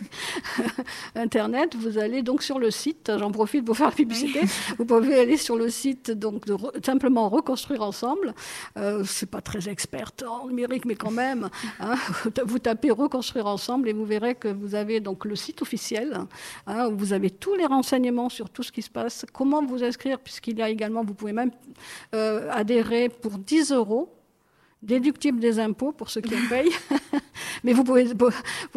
Internet. 1.17 1.75
Vous 1.75 1.99
allez 1.99 2.23
donc 2.23 2.43
sur 2.43 2.61
le 2.61 2.71
site, 2.71 3.11
j'en 3.19 3.33
profite 3.33 3.65
pour 3.65 3.77
faire 3.77 3.89
la 3.89 3.95
publicité. 3.95 4.41
Vous 4.79 4.85
pouvez 4.85 5.19
aller 5.19 5.37
sur 5.37 5.57
le 5.57 5.71
site, 5.71 6.13
donc, 6.13 6.47
de 6.47 6.57
simplement 6.85 7.29
reconstruire 7.29 7.83
ensemble. 7.83 8.33
Euh, 8.77 9.03
c'est 9.05 9.29
pas 9.29 9.41
très 9.41 9.69
experte 9.69 10.23
en 10.23 10.47
numérique, 10.47 10.85
mais 10.85 10.95
quand 10.95 11.11
même. 11.11 11.51
Hein, 11.81 11.97
vous 12.47 12.61
tapez 12.61 12.93
reconstruire 12.93 13.47
ensemble 13.47 13.89
et 13.89 13.93
vous 13.93 14.05
verrez 14.05 14.37
que 14.37 14.49
vous 14.49 14.77
avez 14.77 15.01
donc 15.01 15.25
le 15.25 15.35
site 15.35 15.63
officiel, 15.63 16.17
hein, 16.69 16.87
où 16.87 16.97
vous 16.97 17.13
avez 17.13 17.31
tous 17.31 17.57
les 17.57 17.67
renseignements 17.67 18.29
sur 18.29 18.51
tout 18.51 18.63
ce 18.63 18.71
qui 18.71 18.83
se 18.83 18.91
passe, 18.91 19.27
comment 19.33 19.65
vous 19.65 19.83
inscrire, 19.83 20.21
puisqu'il 20.21 20.59
y 20.59 20.63
a 20.63 20.69
également, 20.69 21.03
vous 21.03 21.15
pouvez 21.15 21.33
même 21.33 21.51
euh, 22.15 22.49
adhérer 22.53 23.09
pour 23.09 23.33
10 23.33 23.73
euros 23.73 24.14
déductible 24.85 25.41
des 25.41 25.59
impôts 25.59 25.93
pour 25.93 26.11
ceux 26.11 26.21
qui 26.21 26.35
en 26.35 26.49
payent. 26.49 26.73
Mais 27.65 27.73
vous 27.73 27.85
pouvez, 27.85 28.07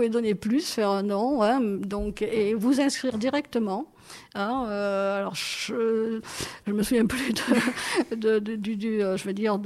donner 0.09 0.35
plus, 0.35 0.67
faire 0.69 0.89
un 0.89 1.03
nom, 1.03 1.43
hein, 1.43 1.59
donc, 1.61 2.21
et 2.21 2.53
vous 2.53 2.79
inscrire 2.79 3.17
directement. 3.17 3.91
Hein, 4.35 4.65
euh, 4.69 5.19
alors, 5.19 5.35
je 5.35 6.21
me 6.67 6.83
souviens 6.83 7.05
plus 7.05 7.33
de, 8.15 8.39
du, 8.39 9.03
euh, 9.03 9.17
je 9.17 9.23
veux 9.25 9.33
dire, 9.33 9.59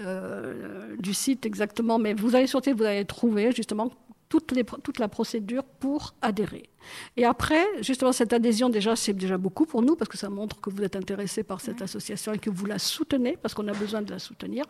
euh, 0.00 0.96
du 0.98 1.12
site 1.12 1.44
exactement, 1.44 1.98
mais 1.98 2.14
vous 2.14 2.34
allez 2.34 2.46
sortir, 2.46 2.74
vous 2.74 2.84
allez 2.84 3.04
trouver 3.04 3.52
justement 3.52 3.90
toute, 4.32 4.52
les, 4.52 4.64
toute 4.64 4.98
la 4.98 5.08
procédure 5.08 5.62
pour 5.62 6.14
adhérer. 6.22 6.70
Et 7.18 7.26
après, 7.26 7.66
justement, 7.82 8.12
cette 8.12 8.32
adhésion, 8.32 8.70
déjà, 8.70 8.96
c'est 8.96 9.12
déjà 9.12 9.36
beaucoup 9.36 9.66
pour 9.66 9.82
nous, 9.82 9.94
parce 9.94 10.08
que 10.08 10.16
ça 10.16 10.30
montre 10.30 10.58
que 10.58 10.70
vous 10.70 10.82
êtes 10.82 10.96
intéressé 10.96 11.42
par 11.42 11.60
cette 11.60 11.82
association 11.82 12.32
et 12.32 12.38
que 12.38 12.48
vous 12.48 12.64
la 12.64 12.78
soutenez, 12.78 13.36
parce 13.36 13.52
qu'on 13.52 13.68
a 13.68 13.74
besoin 13.74 14.00
de 14.00 14.10
la 14.10 14.18
soutenir. 14.18 14.64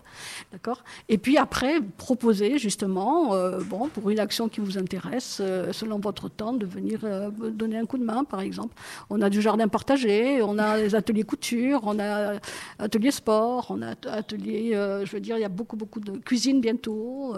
D'accord? 0.51 0.83
Et 1.09 1.17
puis 1.17 1.39
après, 1.39 1.81
proposer, 1.81 2.59
justement, 2.59 3.35
euh, 3.35 3.61
bon, 3.61 3.89
pour 3.89 4.11
une 4.11 4.19
action 4.19 4.49
qui 4.49 4.59
vous 4.59 4.79
intéresse, 4.79 5.39
euh, 5.41 5.73
selon 5.73 6.01
votre 6.01 6.29
temps, 6.29 6.55
de 6.55 6.67
venir 6.67 6.99
euh, 7.05 7.31
donner 7.31 7.79
un 7.79 7.87
coup 7.87 7.99
de 7.99 8.05
main, 8.05 8.25
par 8.25 8.41
exemple. 8.41 8.75
On 9.11 9.23
a 9.23 9.31
du 9.31 9.41
jardin 9.41 9.69
partagé, 9.69 10.43
on 10.43 10.59
a 10.59 10.77
des 10.77 10.97
ateliers 10.97 11.23
couture, 11.23 11.83
on 11.85 12.01
a 12.01 12.41
ateliers 12.81 13.13
sport, 13.13 13.69
on 13.71 13.81
a 13.81 13.95
ateliers, 14.11 14.73
je 15.05 15.13
veux 15.13 15.21
dire, 15.21 15.37
il 15.37 15.43
y 15.43 15.45
a 15.45 15.49
beaucoup, 15.49 15.77
beaucoup 15.77 16.01
de 16.01 16.19
cuisine 16.19 16.61
bientôt 16.61 17.37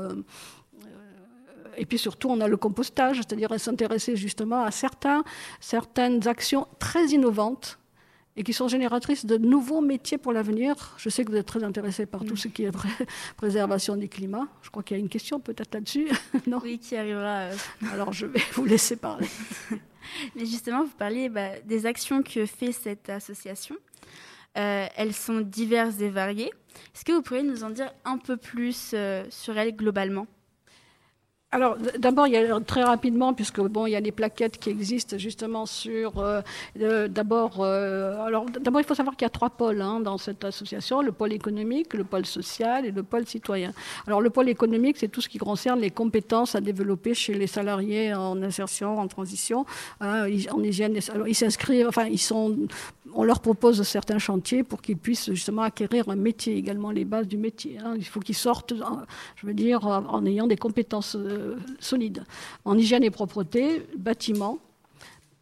et 1.76 1.86
puis 1.86 1.98
surtout, 1.98 2.28
on 2.28 2.40
a 2.40 2.48
le 2.48 2.56
compostage, 2.56 3.16
c'est-à-dire 3.16 3.58
s'intéresser 3.58 4.16
justement 4.16 4.62
à 4.62 4.70
certains, 4.70 5.24
certaines 5.60 6.26
actions 6.28 6.66
très 6.78 7.06
innovantes 7.06 7.78
et 8.36 8.42
qui 8.42 8.52
sont 8.52 8.68
génératrices 8.68 9.26
de 9.26 9.36
nouveaux 9.36 9.80
métiers 9.80 10.18
pour 10.18 10.32
l'avenir. 10.32 10.94
Je 10.96 11.08
sais 11.08 11.24
que 11.24 11.30
vous 11.30 11.36
êtes 11.36 11.46
très 11.46 11.62
intéressé 11.62 12.04
par 12.06 12.24
tout 12.24 12.36
ce 12.36 12.48
qui 12.48 12.64
est 12.64 12.72
préservation 13.36 13.96
du 13.96 14.08
climat. 14.08 14.48
Je 14.62 14.70
crois 14.70 14.82
qu'il 14.82 14.96
y 14.96 15.00
a 15.00 15.00
une 15.00 15.08
question 15.08 15.38
peut-être 15.38 15.74
là-dessus. 15.74 16.08
non? 16.46 16.58
Oui, 16.62 16.78
qui 16.78 16.96
arrivera. 16.96 17.50
Euh. 17.50 17.54
Alors 17.92 18.12
je 18.12 18.26
vais 18.26 18.40
vous 18.54 18.64
laisser 18.64 18.96
parler. 18.96 19.28
Mais 20.36 20.46
justement, 20.46 20.84
vous 20.84 20.96
parliez 20.98 21.28
bah, 21.28 21.60
des 21.64 21.86
actions 21.86 22.22
que 22.22 22.44
fait 22.46 22.72
cette 22.72 23.08
association. 23.08 23.76
Euh, 24.56 24.86
elles 24.96 25.14
sont 25.14 25.40
diverses 25.40 26.00
et 26.00 26.10
variées. 26.10 26.52
Est-ce 26.94 27.04
que 27.04 27.12
vous 27.12 27.22
pourriez 27.22 27.42
nous 27.42 27.64
en 27.64 27.70
dire 27.70 27.92
un 28.04 28.18
peu 28.18 28.36
plus 28.36 28.92
euh, 28.94 29.24
sur 29.30 29.56
elles 29.56 29.74
globalement? 29.74 30.26
Alors, 31.54 31.76
d'abord, 32.00 32.26
il 32.26 32.32
y 32.32 32.36
a 32.36 32.60
très 32.60 32.82
rapidement, 32.82 33.32
puisque 33.32 33.60
bon, 33.60 33.86
il 33.86 33.92
y 33.92 33.96
a 33.96 34.00
des 34.00 34.10
plaquettes 34.10 34.58
qui 34.58 34.70
existent 34.70 35.16
justement 35.18 35.66
sur. 35.66 36.18
Euh, 36.18 36.42
d'abord, 37.06 37.58
euh, 37.60 38.26
alors 38.26 38.46
d'abord, 38.46 38.80
il 38.80 38.84
faut 38.84 38.96
savoir 38.96 39.14
qu'il 39.14 39.24
y 39.24 39.26
a 39.26 39.30
trois 39.30 39.50
pôles 39.50 39.80
hein, 39.80 40.00
dans 40.00 40.18
cette 40.18 40.44
association 40.44 41.00
le 41.00 41.12
pôle 41.12 41.32
économique, 41.32 41.94
le 41.94 42.02
pôle 42.02 42.26
social 42.26 42.84
et 42.86 42.90
le 42.90 43.04
pôle 43.04 43.24
citoyen. 43.28 43.72
Alors, 44.08 44.20
le 44.20 44.30
pôle 44.30 44.48
économique, 44.48 44.96
c'est 44.98 45.06
tout 45.06 45.20
ce 45.20 45.28
qui 45.28 45.38
concerne 45.38 45.78
les 45.78 45.92
compétences 45.92 46.56
à 46.56 46.60
développer 46.60 47.14
chez 47.14 47.34
les 47.34 47.46
salariés 47.46 48.12
en 48.12 48.42
insertion, 48.42 48.98
en 48.98 49.06
transition, 49.06 49.64
hein, 50.00 50.26
en 50.50 50.60
hygiène. 50.60 50.98
Alors, 51.14 51.28
ils 51.28 51.36
s'inscrivent, 51.36 51.86
enfin, 51.86 52.06
ils 52.06 52.18
sont 52.18 52.56
on 53.14 53.24
leur 53.24 53.40
propose 53.40 53.82
certains 53.82 54.18
chantiers 54.18 54.62
pour 54.62 54.82
qu'ils 54.82 54.96
puissent 54.96 55.30
justement 55.30 55.62
acquérir 55.62 56.08
un 56.08 56.16
métier, 56.16 56.56
également 56.56 56.90
les 56.90 57.04
bases 57.04 57.28
du 57.28 57.36
métier. 57.36 57.78
Hein. 57.78 57.94
Il 57.96 58.04
faut 58.04 58.20
qu'ils 58.20 58.34
sortent, 58.34 58.74
je 59.36 59.46
veux 59.46 59.54
dire, 59.54 59.86
en 59.86 60.24
ayant 60.26 60.46
des 60.46 60.56
compétences 60.56 61.16
euh, 61.16 61.43
solides. 61.78 62.24
En 62.64 62.76
hygiène 62.76 63.04
et 63.04 63.10
propreté, 63.10 63.86
bâtiment, 63.96 64.58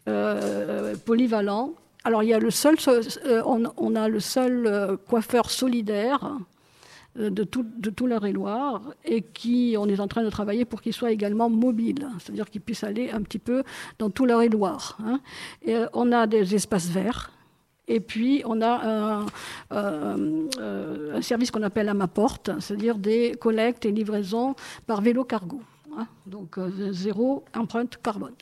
euh, 0.08 0.94
polyvalent. 1.04 1.72
Alors 2.04 2.22
il 2.22 2.30
y 2.30 2.34
a 2.34 2.38
le 2.38 2.50
seul, 2.50 2.76
euh, 2.88 3.42
on, 3.44 3.94
a 3.94 4.08
le 4.08 4.20
seul 4.20 4.98
coiffeur 5.08 5.50
solidaire 5.50 6.38
de 7.16 7.44
tout, 7.44 7.64
de 7.76 7.90
tout 7.90 8.08
et 8.08 8.32
loire 8.32 8.82
et 9.04 9.22
qui, 9.22 9.76
on 9.78 9.86
est 9.86 10.00
en 10.00 10.08
train 10.08 10.24
de 10.24 10.30
travailler 10.30 10.64
pour 10.64 10.80
qu'il 10.80 10.92
soit 10.92 11.12
également 11.12 11.50
mobile, 11.50 12.08
c'est-à-dire 12.18 12.48
qu'il 12.50 12.62
puisse 12.62 12.82
aller 12.84 13.10
un 13.10 13.22
petit 13.22 13.38
peu 13.38 13.62
dans 13.98 14.10
tout 14.10 14.24
leur 14.24 14.42
et 14.42 14.48
loire 14.48 14.98
hein. 15.04 15.20
On 15.92 16.10
a 16.10 16.26
des 16.26 16.54
espaces 16.54 16.88
verts 16.88 17.30
et 17.88 18.00
puis, 18.00 18.42
on 18.46 18.62
a 18.62 19.26
un, 19.70 21.20
service 21.20 21.50
qu'on 21.50 21.62
appelle 21.62 21.88
à 21.88 21.94
ma 21.94 22.08
porte, 22.08 22.50
c'est-à-dire 22.60 22.96
des 22.96 23.34
collectes 23.40 23.84
et 23.84 23.90
livraisons 23.90 24.54
par 24.86 25.00
vélo 25.00 25.24
cargo. 25.24 25.60
Hein. 25.96 26.06
donc, 26.26 26.58
euh, 26.58 26.92
zéro 26.92 27.44
empreinte 27.54 27.98
carbone. 28.02 28.34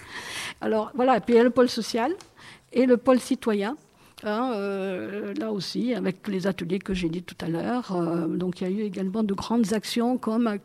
Alors, 0.60 0.92
voilà. 0.94 1.16
Et 1.16 1.20
puis, 1.20 1.34
il 1.34 1.36
y 1.36 1.40
a 1.40 1.44
le 1.44 1.50
pôle 1.50 1.68
social 1.68 2.12
et 2.72 2.86
le 2.86 2.96
pôle 2.96 3.18
citoyen. 3.18 3.76
Hein, 4.24 4.52
euh, 4.54 5.34
là 5.34 5.50
aussi, 5.50 5.94
avec 5.94 6.28
les 6.28 6.46
ateliers 6.46 6.78
que 6.78 6.94
j'ai 6.94 7.08
dit 7.08 7.22
tout 7.22 7.36
à 7.40 7.48
l'heure. 7.48 7.90
Euh, 7.90 8.28
donc, 8.28 8.60
il 8.60 8.64
y 8.64 8.66
a 8.68 8.70
eu 8.70 8.82
également 8.82 9.24
de 9.24 9.34
grandes 9.34 9.72
actions 9.72 10.16
comme 10.16 10.58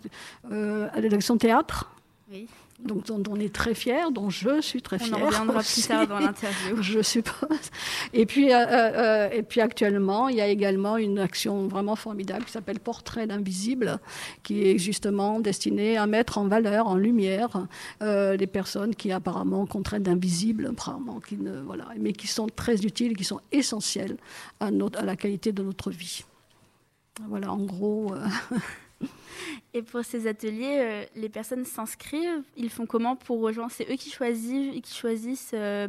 l'élection 0.51 1.37
théâtre. 1.37 1.91
Oui 2.31 2.47
donc 2.79 3.07
dont 3.07 3.23
on 3.29 3.39
est 3.39 3.53
très 3.53 3.73
fier, 3.73 4.11
dont 4.11 4.29
je 4.29 4.61
suis 4.61 4.81
très 4.83 4.99
fière. 4.99 5.17
On 5.19 5.23
en 5.23 5.25
reviendra 5.27 5.61
plus 5.61 5.87
tard 5.87 6.07
dans 6.07 6.19
l'interview. 6.19 6.77
je 6.81 7.01
suppose. 7.01 7.71
Et 8.13 8.25
puis, 8.27 8.53
euh, 8.53 8.65
euh, 8.67 9.29
et 9.31 9.41
puis 9.41 9.61
actuellement, 9.61 10.29
il 10.29 10.37
y 10.37 10.41
a 10.41 10.47
également 10.47 10.97
une 10.97 11.17
action 11.17 11.67
vraiment 11.67 11.95
formidable 11.95 12.45
qui 12.45 12.51
s'appelle 12.51 12.79
Portrait 12.79 13.25
d'invisible, 13.25 13.99
qui 14.43 14.67
est 14.67 14.77
justement 14.77 15.39
destinée 15.39 15.97
à 15.97 16.05
mettre 16.05 16.37
en 16.37 16.47
valeur, 16.47 16.87
en 16.87 16.95
lumière, 16.95 17.65
euh, 18.03 18.37
les 18.37 18.47
personnes 18.47 18.95
qui 18.95 19.11
apparemment 19.11 19.65
contraintes 19.65 20.03
d'invisible, 20.03 20.67
apparemment, 20.67 21.19
qui 21.19 21.37
ne, 21.37 21.59
voilà, 21.61 21.87
mais 21.99 22.13
qui 22.13 22.27
sont 22.27 22.47
très 22.47 22.85
utiles, 22.85 23.17
qui 23.17 23.23
sont 23.23 23.41
essentielles 23.51 24.17
à, 24.59 24.69
notre, 24.69 24.99
à 24.99 25.03
la 25.03 25.15
qualité 25.15 25.51
de 25.51 25.63
notre 25.63 25.89
vie. 25.89 26.23
Voilà, 27.27 27.51
en 27.51 27.57
gros. 27.57 28.13
Et 29.73 29.81
pour 29.81 30.03
ces 30.03 30.27
ateliers, 30.27 30.79
euh, 30.79 31.05
les 31.15 31.29
personnes 31.29 31.65
s'inscrivent, 31.65 32.43
ils 32.55 32.69
font 32.69 32.85
comment 32.85 33.15
pour 33.15 33.41
rejoindre? 33.41 33.71
C'est 33.71 33.89
eux 33.91 33.95
qui 33.95 34.09
choisissent, 34.09 35.51
euh, 35.53 35.87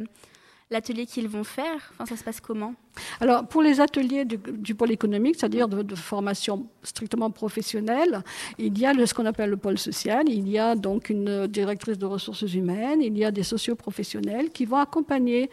l'atelier 0.69 1.05
qu'ils 1.05 1.27
vont 1.27 1.43
faire? 1.43 1.91
Enfin, 1.93 2.05
ça 2.05 2.17
se 2.17 2.23
passe 2.23 2.39
comment? 2.39 2.75
Alors, 3.19 3.45
pour 3.47 3.61
les 3.61 3.81
ateliers 3.81 4.25
du, 4.25 4.75
pôle 4.75 4.91
économique, 4.91 5.35
c'est-à-dire 5.37 5.67
de, 5.67 5.95
formation 5.95 6.67
strictement 6.83 7.29
professionnelle, 7.31 8.23
il 8.57 8.77
y 8.77 8.85
a 8.85 8.93
ce 9.05 9.13
qu'on 9.13 9.25
appelle 9.25 9.49
le 9.49 9.57
pôle 9.57 9.77
social, 9.77 10.23
il 10.27 10.47
y 10.49 10.57
a 10.57 10.75
donc 10.75 11.09
une 11.09 11.47
directrice 11.47 11.97
de 11.97 12.05
ressources 12.05 12.53
humaines, 12.53 13.01
il 13.01 13.17
y 13.17 13.25
a 13.25 13.31
des 13.31 13.43
socioprofessionnels 13.43 14.49
qui 14.51 14.65
vont 14.65 14.77
accompagner 14.77 15.49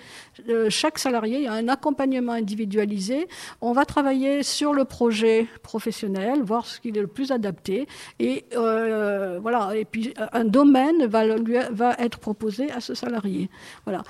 euh, 0.48 0.70
chaque 0.70 0.98
salarié, 0.98 1.38
il 1.38 1.44
y 1.44 1.48
a 1.48 1.52
un 1.52 1.68
accompagnement 1.68 2.32
individualisé. 2.32 3.28
On 3.60 3.72
va 3.72 3.84
travailler 3.84 4.42
sur 4.42 4.72
le 4.72 4.84
projet 4.84 5.46
professionnel, 5.62 6.42
voir 6.42 6.66
ce 6.66 6.80
qui 6.80 6.88
est 6.88 6.92
le 6.92 7.06
plus 7.06 7.30
adapté, 7.30 7.86
et 8.18 8.44
euh, 8.54 9.38
voilà. 9.40 9.76
Et 9.76 9.84
puis, 9.84 10.14
un 10.32 10.44
domaine 10.44 11.06
va, 11.06 11.24
lui, 11.36 11.56
va 11.70 11.94
être 11.98 12.18
proposé 12.18 12.70
à 12.70 12.80
ce 12.80 12.94
salarié. 12.94 13.50
Voilà. 13.84 14.02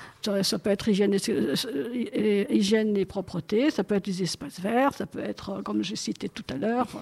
Ça, 0.43 0.59
peut 0.59 0.69
être 0.69 0.89
hygiène 0.89 1.13
et, 1.13 2.55
hygiène 2.55 2.97
ça 3.69 3.83
peut 3.83 3.95
être 3.95 4.05
des 4.05 4.23
espaces 4.23 4.59
verts, 4.59 4.93
ça 4.93 5.05
peut 5.05 5.19
être, 5.19 5.49
euh, 5.49 5.61
comme 5.61 5.83
j'ai 5.83 5.95
cité 5.95 6.29
tout 6.29 6.43
à 6.49 6.55
l'heure, 6.55 6.87
euh, 6.95 6.99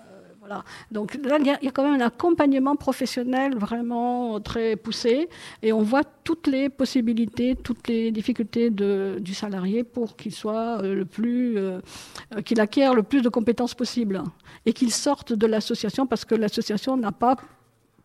euh, 0.00 0.04
voilà. 0.40 0.64
Donc 0.90 1.18
là, 1.24 1.38
il 1.40 1.46
y, 1.46 1.50
a 1.50 1.70
quand 1.70 1.84
même 1.84 2.00
un 2.00 2.06
accompagnement 2.06 2.76
professionnel 2.76 3.56
vraiment 3.56 4.40
très 4.40 4.76
poussé 4.76 5.28
et 5.62 5.72
on 5.72 5.82
voit 5.82 6.04
toutes 6.22 6.46
les 6.46 6.68
possibilités, 6.68 7.56
toutes 7.56 7.88
les 7.88 8.10
difficultés 8.10 8.70
du 8.70 9.34
salarié 9.34 9.84
pour 9.84 10.16
qu'il 10.16 10.32
soit 10.32 10.82
le 10.82 11.04
plus, 11.04 11.58
qu'il 12.44 12.60
acquiert 12.60 12.94
le 12.94 13.02
plus 13.02 13.22
de 13.22 13.30
compétences 13.30 13.74
possibles 13.74 14.22
et 14.66 14.72
qu'il 14.72 14.92
sorte 14.92 15.32
de 15.32 15.46
l'association 15.46 16.06
parce 16.06 16.24
que 16.24 16.34
l'association 16.34 16.96
n'a 16.96 17.12
pas 17.12 17.36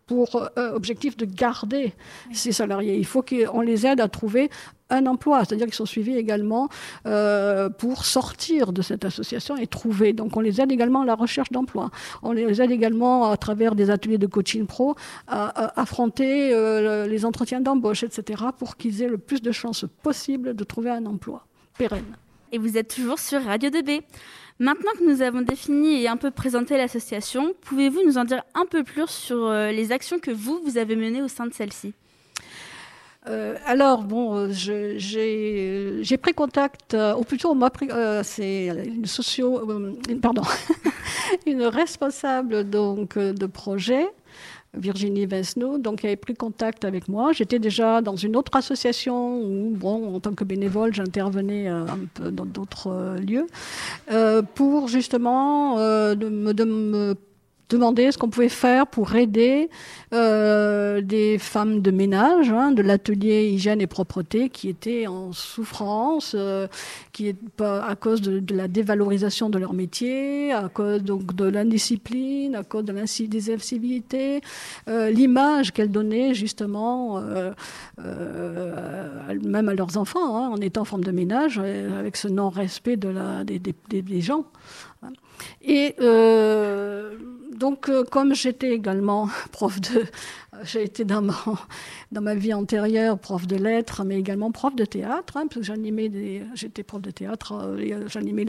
pour 0.09 0.49
objectif 0.55 1.15
de 1.17 1.25
garder 1.25 1.93
ces 2.33 2.51
salariés. 2.51 2.97
Il 2.97 3.05
faut 3.05 3.21
qu'on 3.21 3.61
les 3.61 3.85
aide 3.85 4.01
à 4.01 4.07
trouver 4.07 4.49
un 4.89 5.05
emploi, 5.05 5.45
c'est-à-dire 5.45 5.67
qu'ils 5.67 5.75
sont 5.75 5.85
suivis 5.85 6.15
également 6.15 6.67
euh, 7.05 7.69
pour 7.69 8.05
sortir 8.05 8.73
de 8.73 8.81
cette 8.81 9.05
association 9.05 9.55
et 9.55 9.67
trouver. 9.67 10.13
Donc 10.13 10.35
on 10.35 10.39
les 10.39 10.61
aide 10.61 10.71
également 10.71 11.01
à 11.01 11.05
la 11.05 11.15
recherche 11.15 11.51
d'emploi. 11.51 11.91
On 12.23 12.31
les 12.31 12.59
aide 12.59 12.71
également 12.71 13.29
à 13.29 13.37
travers 13.37 13.75
des 13.75 13.91
ateliers 13.91 14.17
de 14.17 14.27
coaching 14.27 14.65
pro 14.65 14.95
à, 15.27 15.79
affronter 15.79 16.53
euh, 16.53 17.05
les 17.07 17.23
entretiens 17.23 17.61
d'embauche, 17.61 18.03
etc., 18.03 18.43
pour 18.57 18.77
qu'ils 18.77 19.03
aient 19.03 19.07
le 19.07 19.19
plus 19.19 19.41
de 19.41 19.51
chances 19.51 19.85
possible 20.01 20.55
de 20.55 20.63
trouver 20.63 20.89
un 20.89 21.05
emploi 21.05 21.45
pérenne. 21.77 22.17
et 22.51 22.57
vous 22.57 22.77
êtes 22.77 22.93
toujours 22.95 23.19
sur 23.19 23.43
Radio 23.43 23.69
2B. 23.69 24.01
Maintenant 24.61 24.91
que 24.99 25.09
nous 25.09 25.21
avons 25.21 25.41
défini 25.41 26.03
et 26.03 26.09
un 26.09 26.17
peu 26.17 26.31
présenté 26.31 26.75
l'association, 26.75 27.53
pouvez-vous 27.61 28.05
nous 28.05 28.17
en 28.17 28.25
dire 28.25 28.43
un 28.53 28.65
peu 28.65 28.83
plus 28.83 29.07
sur 29.07 29.45
euh, 29.45 29.71
les 29.71 29.93
actions 29.93 30.19
que 30.19 30.31
vous, 30.31 30.59
vous 30.65 30.77
avez 30.77 30.97
menées 30.97 31.21
au 31.21 31.29
sein 31.29 31.45
de 31.45 31.53
celle-ci? 31.53 31.93
Euh, 33.27 33.55
alors, 33.65 34.03
bon, 34.03 34.35
euh, 34.35 34.97
j'ai 34.97 36.17
pris 36.17 36.33
contact, 36.33 36.97
ou 37.17 37.23
plutôt, 37.23 37.57
c'est 38.23 38.65
une 38.85 39.05
socio, 39.05 39.65
pardon, 40.21 40.41
une 41.45 41.63
responsable 41.63 42.69
donc 42.69 43.17
de 43.17 43.45
projet 43.45 44.09
Virginie 44.75 45.25
Vesno, 45.25 45.77
donc 45.79 46.05
avait 46.05 46.15
pris 46.15 46.35
contact 46.35 46.85
avec 46.85 47.07
moi. 47.07 47.31
J'étais 47.33 47.59
déjà 47.59 48.01
dans 48.01 48.15
une 48.15 48.35
autre 48.35 48.55
association 48.55 49.41
où, 49.41 49.71
bon, 49.75 50.15
en 50.15 50.19
tant 50.19 50.33
que 50.33 50.43
bénévole, 50.43 50.93
j'intervenais 50.93 51.67
euh, 51.67 51.85
un 51.85 51.99
peu 52.13 52.31
dans 52.31 52.45
d'autres 52.45 52.87
euh, 52.87 53.17
lieux 53.17 53.47
euh, 54.11 54.41
pour 54.41 54.87
justement 54.87 55.77
me 55.77 57.15
demander 57.69 58.11
ce 58.11 58.17
qu'on 58.17 58.29
pouvait 58.29 58.49
faire 58.49 58.87
pour 58.87 59.15
aider 59.15 59.69
euh, 60.13 61.01
des 61.01 61.37
femmes 61.37 61.81
de 61.81 61.91
ménage, 61.91 62.49
hein, 62.49 62.71
de 62.71 62.81
l'atelier 62.81 63.49
hygiène 63.49 63.81
et 63.81 63.87
propreté, 63.87 64.49
qui 64.49 64.69
étaient 64.69 65.07
en 65.07 65.31
souffrance, 65.31 66.35
euh, 66.37 66.67
qui 67.13 67.33
pas 67.57 67.83
à 67.83 67.95
cause 67.95 68.21
de, 68.21 68.55
la 68.55 68.67
dévalorisation 68.67 69.49
de 69.49 69.59
leur 69.59 69.73
métier, 69.73 70.51
à 70.51 70.69
cause 70.69 71.03
donc 71.03 71.35
de 71.35 71.45
l'indiscipline, 71.45 72.55
à 72.55 72.63
cause 72.63 72.85
de 72.85 72.93
des 73.27 73.53
incivilités, 73.53 74.41
euh, 74.87 75.09
l'image 75.09 75.71
qu'elles 75.71 75.91
donnaient 75.91 76.33
justement, 76.33 77.17
euh, 77.19 77.51
euh, 78.03 79.39
même 79.43 79.69
à 79.69 79.73
leurs 79.73 79.97
enfants, 79.97 80.37
hein, 80.37 80.49
en 80.49 80.57
étant 80.57 80.85
femme 80.85 81.03
de 81.03 81.11
ménage, 81.11 81.59
avec 81.59 82.17
ce 82.17 82.27
non-respect 82.27 82.97
de 82.97 83.09
la, 83.09 83.43
des, 83.43 83.59
des, 83.59 84.01
des 84.01 84.21
gens. 84.21 84.45
Et 85.61 85.95
euh, 86.01 87.15
donc, 87.59 87.89
euh, 87.89 88.03
comme 88.03 88.33
j'étais 88.33 88.71
également 88.71 89.27
prof 89.51 89.79
de, 89.81 90.05
j'ai 90.63 90.83
été 90.83 91.05
dans 91.05 91.21
ma, 91.21 91.35
dans 92.11 92.21
ma 92.21 92.35
vie 92.35 92.53
antérieure 92.53 93.19
prof 93.19 93.45
de 93.47 93.55
lettres, 93.55 94.03
mais 94.05 94.17
également 94.17 94.51
prof 94.51 94.75
de 94.75 94.85
théâtre, 94.85 95.37
hein, 95.37 95.47
parce 95.47 95.61
que 95.61 95.63
j'animais 95.63 96.09
des, 96.09 96.43
j'étais 96.55 96.83
prof 96.83 97.01
de 97.01 97.11
théâtre, 97.11 97.53
euh, 97.53 98.07
j'animais 98.07 98.45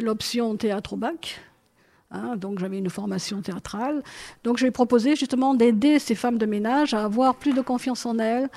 l'option 0.00 0.56
théâtre 0.56 0.94
au 0.94 0.96
bac. 0.96 1.40
Hein, 2.14 2.36
donc 2.36 2.60
j'avais 2.60 2.78
une 2.78 2.90
formation 2.90 3.42
théâtrale. 3.42 4.02
Donc 4.44 4.58
je 4.58 4.64
lui 4.64 4.68
ai 4.68 4.70
proposé 4.70 5.16
justement 5.16 5.54
d'aider 5.54 5.98
ces 5.98 6.14
femmes 6.14 6.38
de 6.38 6.46
ménage 6.46 6.94
à 6.94 7.04
avoir 7.04 7.34
plus 7.34 7.52
de 7.52 7.60
confiance 7.60 8.06
en 8.06 8.18
elles, 8.18 8.48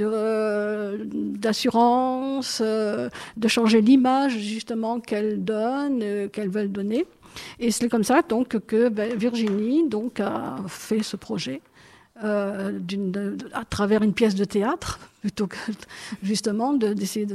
euh, 0.00 1.04
d'assurance, 1.04 2.62
euh, 2.64 3.10
de 3.36 3.48
changer 3.48 3.82
l'image 3.82 4.38
justement 4.38 4.98
qu'elles 4.98 5.44
donnent, 5.44 6.00
euh, 6.02 6.28
qu'elles 6.28 6.48
veulent 6.48 6.72
donner. 6.72 7.06
Et 7.58 7.70
c'est 7.70 7.88
comme 7.88 8.04
ça 8.04 8.22
donc 8.22 8.58
que 8.66 8.88
ben, 8.88 9.16
Virginie 9.16 9.88
donc 9.88 10.20
a 10.20 10.56
fait 10.68 11.02
ce 11.02 11.16
projet. 11.16 11.60
à 12.16 13.64
travers 13.68 14.02
une 14.02 14.14
pièce 14.14 14.34
de 14.34 14.44
théâtre, 14.44 14.98
plutôt 15.22 15.46
que 15.46 15.56
justement 16.22 16.72
d'essayer 16.72 17.26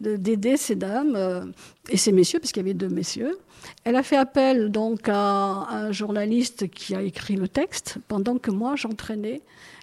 d'aider 0.00 0.56
ces 0.56 0.74
dames 0.74 1.52
et 1.88 1.96
ces 1.96 2.12
messieurs, 2.12 2.38
puisqu'il 2.40 2.60
y 2.60 2.66
avait 2.66 2.74
deux 2.74 2.88
messieurs, 2.88 3.38
elle 3.84 3.96
a 3.96 4.02
fait 4.02 4.16
appel 4.16 4.70
donc 4.70 5.08
à 5.08 5.66
un 5.70 5.92
journaliste 5.92 6.68
qui 6.70 6.94
a 6.94 7.02
écrit 7.02 7.36
le 7.36 7.48
texte 7.48 7.98
pendant 8.08 8.38
que 8.38 8.50
moi 8.50 8.76
j'entraînais 8.76 9.42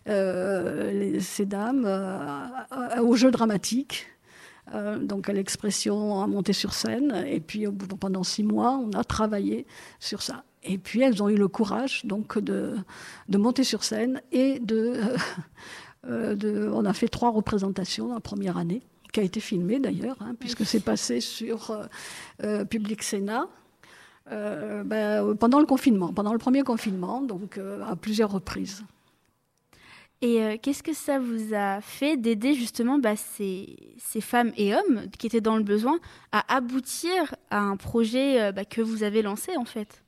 euh, 0.09 1.19
ces 1.19 1.45
dames 1.45 1.83
euh, 1.85 3.01
au 3.01 3.15
jeu 3.15 3.31
dramatique. 3.31 4.07
Euh, 4.73 4.99
donc 4.99 5.27
à 5.29 5.33
l'expression 5.33 6.21
à 6.21 6.27
monter 6.27 6.53
sur 6.53 6.73
scène. 6.73 7.23
Et 7.27 7.39
puis 7.39 7.65
pendant 7.99 8.23
six 8.23 8.43
mois, 8.43 8.71
on 8.77 8.91
a 8.91 9.03
travaillé 9.03 9.65
sur 9.99 10.21
ça. 10.21 10.43
Et 10.63 10.77
puis 10.77 11.01
elles 11.01 11.21
ont 11.23 11.29
eu 11.29 11.35
le 11.35 11.47
courage 11.47 12.05
donc 12.05 12.37
de, 12.37 12.75
de 13.29 13.37
monter 13.37 13.63
sur 13.63 13.83
scène 13.83 14.21
et 14.31 14.59
de, 14.59 14.95
de, 16.07 16.69
On 16.73 16.85
a 16.85 16.93
fait 16.93 17.07
trois 17.07 17.31
représentations 17.31 18.13
la 18.13 18.19
première 18.19 18.57
année, 18.57 18.81
qui 19.11 19.19
a 19.19 19.23
été 19.23 19.39
filmée 19.39 19.79
d'ailleurs, 19.79 20.17
hein, 20.21 20.35
puisque 20.39 20.65
c'est 20.65 20.79
passé 20.79 21.19
sur 21.19 21.75
Public 22.69 23.03
Sénat. 23.03 23.47
Euh, 24.31 24.83
ben, 24.83 25.35
pendant 25.35 25.59
le 25.59 25.65
confinement, 25.65 26.13
pendant 26.13 26.31
le 26.31 26.39
premier 26.39 26.61
confinement, 26.61 27.21
donc 27.21 27.57
euh, 27.57 27.83
à 27.83 27.95
plusieurs 27.95 28.31
reprises. 28.31 28.83
Et 30.21 30.43
euh, 30.43 30.57
qu'est-ce 30.61 30.83
que 30.83 30.93
ça 30.93 31.19
vous 31.19 31.53
a 31.53 31.81
fait 31.81 32.15
d'aider 32.15 32.53
justement 32.53 32.99
bah, 32.99 33.15
ces, 33.15 33.75
ces, 33.97 34.21
femmes 34.21 34.51
et 34.55 34.75
hommes 34.75 35.09
qui 35.17 35.27
étaient 35.27 35.41
dans 35.41 35.57
le 35.57 35.63
besoin 35.63 35.99
à 36.31 36.55
aboutir 36.55 37.35
à 37.49 37.59
un 37.59 37.75
projet 37.75 38.51
bah, 38.51 38.65
que 38.65 38.81
vous 38.81 39.03
avez 39.03 39.23
lancé 39.23 39.57
en 39.57 39.65
fait? 39.65 40.00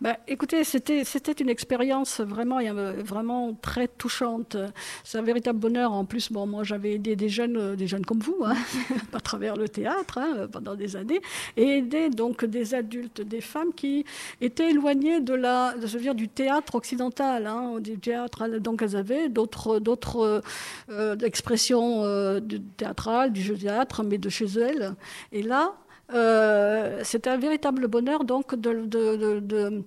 Bah, 0.00 0.16
écoutez, 0.28 0.64
c'était 0.64 1.32
une 1.32 1.48
expérience 1.48 2.20
vraiment 2.20 2.58
vraiment 3.02 3.54
très 3.54 3.88
touchante. 3.88 4.56
C'est 5.04 5.18
un 5.18 5.22
véritable 5.22 5.58
bonheur. 5.58 5.92
En 5.92 6.04
plus, 6.04 6.30
bon, 6.30 6.46
moi 6.46 6.64
j'avais 6.64 6.94
aidé 6.94 7.16
des 7.16 7.28
jeunes 7.28 7.76
des 7.76 7.86
jeunes 7.86 8.04
comme 8.04 8.20
vous, 8.20 8.38
hein, 8.44 8.54
à 9.12 9.20
travers 9.20 9.56
le 9.56 9.68
théâtre 9.68 10.18
hein, 10.18 10.48
pendant 10.50 10.74
des 10.74 10.96
années, 10.96 11.20
et 11.56 11.78
aidé 11.78 12.10
donc 12.10 12.44
des 12.44 12.74
adultes, 12.74 13.20
des 13.20 13.40
femmes 13.40 13.72
qui 13.74 14.04
étaient 14.40 14.70
éloignées 14.70 15.20
de 15.20 15.34
la, 15.34 15.74
de, 15.74 15.86
dire, 15.86 16.14
du 16.14 16.28
théâtre 16.28 16.74
occidental, 16.74 17.46
hein, 17.46 17.80
du 17.80 17.98
théâtre. 17.98 18.48
Donc 18.58 18.82
elles 18.82 18.96
avaient 18.96 19.28
d'autres 19.28 20.42
euh, 20.90 21.16
expressions 21.18 22.04
euh, 22.04 22.40
théâtrales, 22.76 23.32
du 23.32 23.42
jeu 23.42 23.56
théâtre, 23.56 24.02
mais 24.02 24.18
de 24.18 24.28
chez 24.28 24.46
elles. 24.46 24.94
Et 25.32 25.42
là, 25.42 25.74
euh, 26.14 27.00
c'était 27.02 27.30
un 27.30 27.36
véritable 27.36 27.88
bonheur 27.88 28.24
donc 28.24 28.54
de, 28.54 28.86
de, 28.86 29.40
de, 29.40 29.82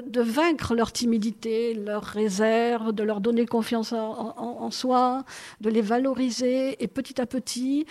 de, 0.00 0.20
vaincre 0.20 0.76
leur 0.76 0.92
timidité, 0.92 1.74
leur 1.74 2.04
réserve, 2.04 2.92
de 2.92 3.02
leur 3.02 3.20
donner 3.20 3.44
confiance 3.44 3.92
en, 3.92 4.70
soi, 4.70 5.24
de 5.60 5.70
les 5.70 5.80
valoriser. 5.80 6.82
Et 6.82 6.86
petit 6.86 7.20
à 7.20 7.26
petit, 7.26 7.86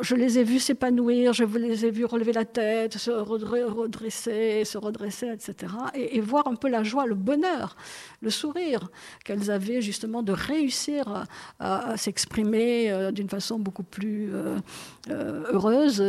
je 0.00 0.14
les 0.14 0.38
ai 0.38 0.44
vus 0.44 0.58
s'épanouir, 0.58 1.32
je 1.32 1.44
les 1.44 1.86
ai 1.86 1.90
vus 1.90 2.04
relever 2.04 2.32
la 2.32 2.44
tête, 2.44 2.98
se 2.98 3.10
redresser, 3.10 4.64
se 4.64 4.78
redresser, 4.78 5.28
etc. 5.28 5.72
Et, 5.94 6.20
voir 6.20 6.48
un 6.48 6.56
peu 6.56 6.68
la 6.68 6.82
joie, 6.82 7.06
le 7.06 7.14
bonheur, 7.14 7.76
le 8.20 8.30
sourire 8.30 8.90
qu'elles 9.24 9.50
avaient 9.50 9.80
justement 9.80 10.22
de 10.22 10.32
réussir 10.32 11.24
à, 11.60 11.96
s'exprimer 11.96 12.90
euh, 12.90 13.12
d'une 13.12 13.28
façon 13.28 13.58
beaucoup 13.58 13.84
plus 13.84 14.30
euh, 14.34 14.58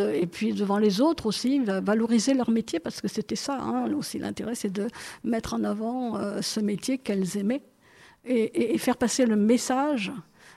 euh. 0.07 0.13
Et 0.13 0.27
puis 0.27 0.53
devant 0.53 0.77
les 0.77 1.01
autres 1.01 1.25
aussi, 1.25 1.59
valoriser 1.59 2.33
leur 2.33 2.49
métier, 2.49 2.79
parce 2.79 3.01
que 3.01 3.07
c'était 3.07 3.35
ça 3.35 3.59
hein, 3.59 3.91
aussi 3.93 4.19
l'intérêt, 4.19 4.55
c'est 4.55 4.71
de 4.71 4.87
mettre 5.23 5.53
en 5.53 5.63
avant 5.63 6.17
euh, 6.17 6.41
ce 6.41 6.59
métier 6.59 6.97
qu'elles 6.97 7.37
aimaient 7.37 7.63
et, 8.25 8.77
faire 8.77 8.97
passer 8.97 9.25
le 9.25 9.37
message, 9.37 10.11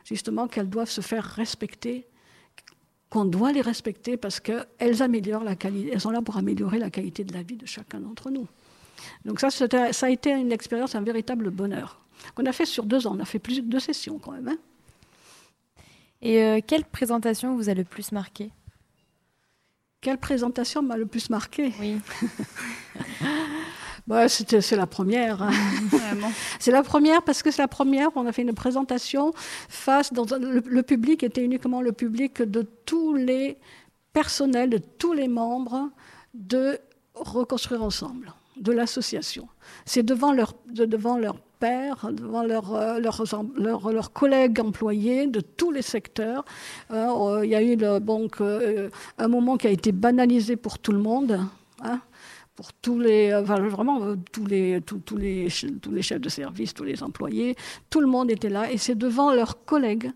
justement, 0.05 0.49
qu'elles 0.49 0.69
doivent 0.69 0.91
se 0.91 1.03
faire 1.03 1.23
respecter, 1.23 2.09
qu'on 3.11 3.25
doit 3.25 3.53
les 3.53 3.61
respecter 3.61 4.17
parce 4.17 4.41
qu'elles 4.41 5.03
améliorent 5.03 5.45
la 5.45 5.55
qualité, 5.55 5.91
elles 5.93 6.01
sont 6.01 6.11
là 6.11 6.21
pour 6.21 6.37
améliorer 6.37 6.79
la 6.79 6.91
qualité 6.91 7.23
de 7.23 7.33
la 7.33 7.43
vie 7.43 7.57
de 7.57 7.67
chacun 7.67 8.01
d'entre 8.01 8.31
nous. 8.31 8.49
Donc 9.25 9.39
ça, 9.39 9.51
ça 9.51 10.07
a 10.07 10.11
été 10.11 10.31
une 10.31 10.51
expérience, 10.51 10.97
un 10.97 11.03
véritable 11.03 11.51
bonheur 11.51 12.01
qu'on 12.35 12.47
a 12.47 12.53
fait 12.53 12.67
sur 12.67 12.85
deux 12.85 13.07
ans. 13.07 13.17
On 13.17 13.21
a 13.21 13.25
fait 13.25 13.39
plus 13.39 13.61
de 13.61 13.67
deux 13.67 13.81
sessions 13.81 14.19
quand 14.19 14.33
même. 14.33 14.49
Hein. 14.49 14.59
Et 16.23 16.43
euh, 16.43 16.61
quelle 16.67 16.85
présentation 16.85 17.57
vous 17.57 17.69
a 17.69 17.75
le 17.75 17.85
plus 17.85 18.13
marqué? 18.13 18.51
Quelle 20.01 20.17
présentation 20.17 20.83
m'a 20.83 20.97
le 20.97 21.05
plus 21.05 21.29
marqué? 21.29 21.75
Oui. 21.79 21.99
c'est 24.29 24.77
la 24.77 24.87
première. 24.87 25.43
Hein. 25.43 25.51
c'est 26.59 26.71
la 26.71 26.83
première 26.83 27.23
parce 27.23 27.43
que 27.43 27.51
c'est 27.51 27.61
la 27.61 27.69
première. 27.69 28.09
On 28.17 28.25
a 28.27 28.33
fait 28.33 28.41
une 28.41 28.55
présentation 28.55 29.33
face. 29.37 30.11
Dans, 30.13 30.25
le, 30.39 30.83
public 30.83 31.23
était 31.23 31.45
uniquement 31.45 31.83
le 31.83 31.93
public 31.93 32.41
de 32.41 32.63
tous 32.63 33.15
les 33.15 33.59
personnels, 34.15 34.71
de 34.71 34.79
tous 34.79 35.13
les 35.13 35.29
membres 35.29 35.91
de 36.33 36.79
Reconstruire 37.15 37.83
Ensemble, 37.83 38.33
de 38.57 38.73
l'association. 38.73 39.49
C'est 39.85 40.03
devant 40.03 40.33
leur, 40.33 40.55
devant 40.67 41.19
leur 41.19 41.37
devant 41.61 42.43
leurs 42.43 43.01
leur, 43.91 44.13
collègues 44.13 44.61
employés 44.61 45.27
de 45.27 45.41
tous 45.41 45.71
les 45.71 45.83
secteurs. 45.83 46.45
Euh, 46.91 47.41
il 47.45 47.51
y 47.51 47.55
a 47.55 47.63
eu 47.63 47.77
euh, 47.83 48.89
un 49.19 49.29
moment 49.29 49.57
qui 49.57 49.67
a 49.67 49.71
été 49.71 49.93
banalisé 49.93 50.57
pour 50.57 50.79
tout 50.79 50.93
le 50.93 50.99
monde. 50.99 51.39
Hein 51.83 52.01
pour 52.57 52.75
tous 52.75 52.99
les, 52.99 53.33
vraiment 53.41 54.03
euh, 54.03 54.17
tous 54.33 54.45
les, 54.45 54.83
tous, 54.83 55.17
les, 55.17 55.49
tous 55.81 55.91
les 55.93 56.03
chefs 56.03 56.21
de 56.21 56.29
service, 56.29 56.75
tous 56.75 56.85
les 56.85 57.03
employés, 57.03 57.57
tout 57.89 58.03
le 58.03 58.07
monde 58.07 58.31
était 58.31 58.51
là 58.51 58.71
et 58.71 58.77
c'est 58.77 58.97
devant 58.97 59.33
leurs 59.33 59.65
collègues 59.65 60.11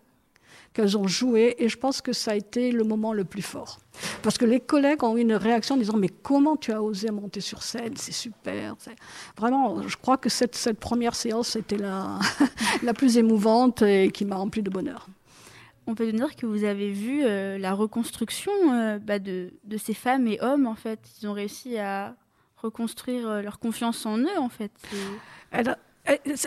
qu'elles 0.75 0.99
ont 0.99 1.07
joué 1.07 1.55
et 1.59 1.69
je 1.69 1.79
pense 1.79 2.03
que 2.03 2.13
ça 2.13 2.33
a 2.33 2.35
été 2.35 2.73
le 2.73 2.85
moment 2.85 3.13
le 3.13 3.25
plus 3.25 3.43
fort. 3.43 3.79
Parce 4.23 4.37
que 4.37 4.45
les 4.45 4.61
collègues 4.61 5.05
ont 5.05 5.17
eu 5.17 5.21
une 5.21 5.35
réaction 5.35 5.77
en 5.77 5.79
disant 5.79 5.97
mais 5.97 6.09
comment 6.09 6.57
tu 6.57 6.73
as 6.73 6.83
osé 6.83 7.11
monter 7.11 7.41
sur 7.41 7.63
scène, 7.63 7.97
c'est 7.97 8.13
super. 8.13 8.75
Vraiment, 9.39 9.87
je 9.87 9.97
crois 9.97 10.19
que 10.19 10.29
cette, 10.29 10.57
cette 10.57 10.81
première 10.81 11.15
séance 11.15 11.55
était 11.55 11.79
la, 11.79 12.19
la 12.83 12.93
plus 12.93 13.17
émouvante 13.17 13.83
et 13.83 14.11
qui 14.11 14.25
m'a 14.25 14.37
rempli 14.37 14.63
de 14.63 14.71
bonheur. 14.71 15.07
on 15.87 15.95
peut 15.95 16.11
dire 16.11 16.35
que 16.35 16.45
vous 16.45 16.65
avez 16.65 16.91
vu 16.91 17.23
la 17.23 17.73
reconstruction 17.73 18.53
bah, 18.99 19.21
de, 19.21 19.55
de, 19.63 19.77
ces 19.77 19.95
femmes 19.95 20.27
et 20.27 20.41
hommes, 20.43 20.67
en 20.67 20.75
fait. 20.75 20.99
Ils 21.23 21.29
ont 21.29 21.35
réussi 21.35 21.79
à 21.79 22.17
reconstruire 22.57 23.43
leur 23.43 23.61
confiance 23.61 24.05
en 24.07 24.19
eux, 24.19 24.39
en 24.39 24.49
fait. 24.49 24.73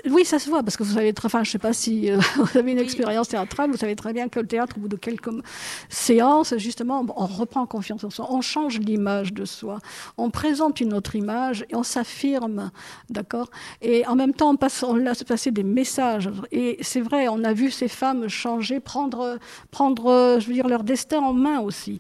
Oui, 0.09 0.23
ça 0.23 0.37
se 0.37 0.49
voit, 0.49 0.61
parce 0.61 0.77
que 0.77 0.83
vous 0.83 0.93
savez, 0.93 1.11
enfin, 1.23 1.43
je 1.43 1.49
ne 1.49 1.51
sais 1.53 1.59
pas 1.59 1.73
si 1.73 2.11
euh, 2.11 2.19
vous 2.35 2.57
avez 2.57 2.71
une 2.71 2.77
expérience 2.77 3.29
théâtrale, 3.29 3.71
vous 3.71 3.77
savez 3.77 3.95
très 3.95 4.13
bien 4.13 4.29
que 4.29 4.39
le 4.39 4.45
théâtre, 4.45 4.75
au 4.77 4.81
bout 4.81 4.87
de 4.87 4.95
quelques 4.95 5.31
séances, 5.89 6.55
justement, 6.57 7.03
on 7.15 7.25
reprend 7.25 7.65
confiance 7.65 8.03
en 8.03 8.11
soi, 8.11 8.27
on 8.29 8.41
change 8.41 8.79
l'image 8.79 9.33
de 9.33 9.45
soi, 9.45 9.79
on 10.17 10.29
présente 10.29 10.79
une 10.79 10.93
autre 10.93 11.15
image 11.15 11.65
et 11.69 11.75
on 11.75 11.81
s'affirme, 11.81 12.69
d'accord? 13.09 13.49
Et 13.81 14.05
en 14.05 14.15
même 14.15 14.33
temps, 14.33 14.51
on, 14.51 14.57
passe, 14.57 14.83
on 14.83 14.95
laisse 14.95 15.23
passer 15.23 15.49
des 15.49 15.63
messages. 15.63 16.29
Et 16.51 16.77
c'est 16.81 17.01
vrai, 17.01 17.27
on 17.27 17.43
a 17.43 17.53
vu 17.53 17.71
ces 17.71 17.87
femmes 17.87 18.27
changer, 18.27 18.79
prendre, 18.79 19.39
prendre, 19.71 20.37
je 20.39 20.47
veux 20.47 20.53
dire, 20.53 20.67
leur 20.67 20.83
destin 20.83 21.19
en 21.19 21.33
main 21.33 21.61
aussi. 21.61 21.99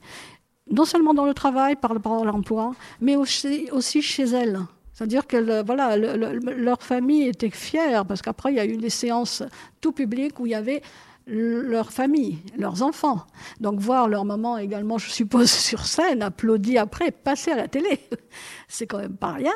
Non 0.69 0.85
seulement 0.85 1.15
dans 1.15 1.25
le 1.25 1.33
travail, 1.33 1.75
par, 1.75 1.99
par 1.99 2.23
l'emploi, 2.23 2.75
mais 3.01 3.15
aussi, 3.15 3.67
aussi 3.71 4.03
chez 4.03 4.25
elles. 4.25 4.59
C'est-à-dire 4.97 5.27
que 5.27 5.63
voilà, 5.63 5.95
leur 5.95 6.81
famille 6.81 7.27
était 7.27 7.51
fière, 7.51 8.03
parce 8.03 8.23
qu'après, 8.23 8.51
il 8.51 8.55
y 8.55 8.59
a 8.59 8.65
eu 8.65 8.77
des 8.77 8.89
séances 8.89 9.43
tout 9.79 9.91
publiques 9.91 10.39
où 10.39 10.47
il 10.47 10.53
y 10.53 10.55
avait 10.55 10.81
leur 11.27 11.91
famille, 11.91 12.39
leurs 12.57 12.81
enfants. 12.81 13.27
Donc 13.59 13.79
voir 13.79 14.09
leur 14.09 14.25
maman 14.25 14.57
également, 14.57 14.97
je 14.97 15.11
suppose, 15.11 15.51
sur 15.51 15.85
scène, 15.85 16.23
applaudi 16.23 16.79
après, 16.79 17.11
passer 17.11 17.51
à 17.51 17.57
la 17.57 17.67
télé, 17.67 17.99
c'est 18.67 18.87
quand 18.87 18.97
même 18.97 19.17
pas 19.17 19.33
rien. 19.33 19.53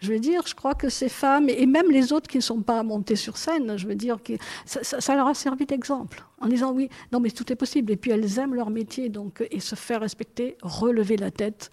Je 0.00 0.12
veux 0.12 0.18
dire, 0.18 0.42
je 0.44 0.56
crois 0.56 0.74
que 0.74 0.88
ces 0.88 1.08
femmes, 1.08 1.48
et 1.48 1.66
même 1.66 1.88
les 1.88 2.12
autres 2.12 2.28
qui 2.28 2.38
ne 2.38 2.42
sont 2.42 2.62
pas 2.62 2.82
montées 2.82 3.14
sur 3.14 3.36
scène, 3.36 3.76
je 3.76 3.86
veux 3.86 3.94
dire 3.94 4.20
que 4.20 4.32
ça, 4.64 4.82
ça 4.82 5.14
leur 5.14 5.28
a 5.28 5.34
servi 5.34 5.66
d'exemple, 5.66 6.24
en 6.40 6.48
disant 6.48 6.72
oui, 6.72 6.88
non 7.12 7.20
mais 7.20 7.30
tout 7.30 7.52
est 7.52 7.56
possible. 7.56 7.92
Et 7.92 7.96
puis 7.96 8.10
elles 8.10 8.40
aiment 8.40 8.56
leur 8.56 8.70
métier, 8.70 9.08
donc, 9.08 9.46
et 9.52 9.60
se 9.60 9.76
faire 9.76 10.00
respecter, 10.00 10.56
relever 10.62 11.16
la 11.16 11.30
tête, 11.30 11.70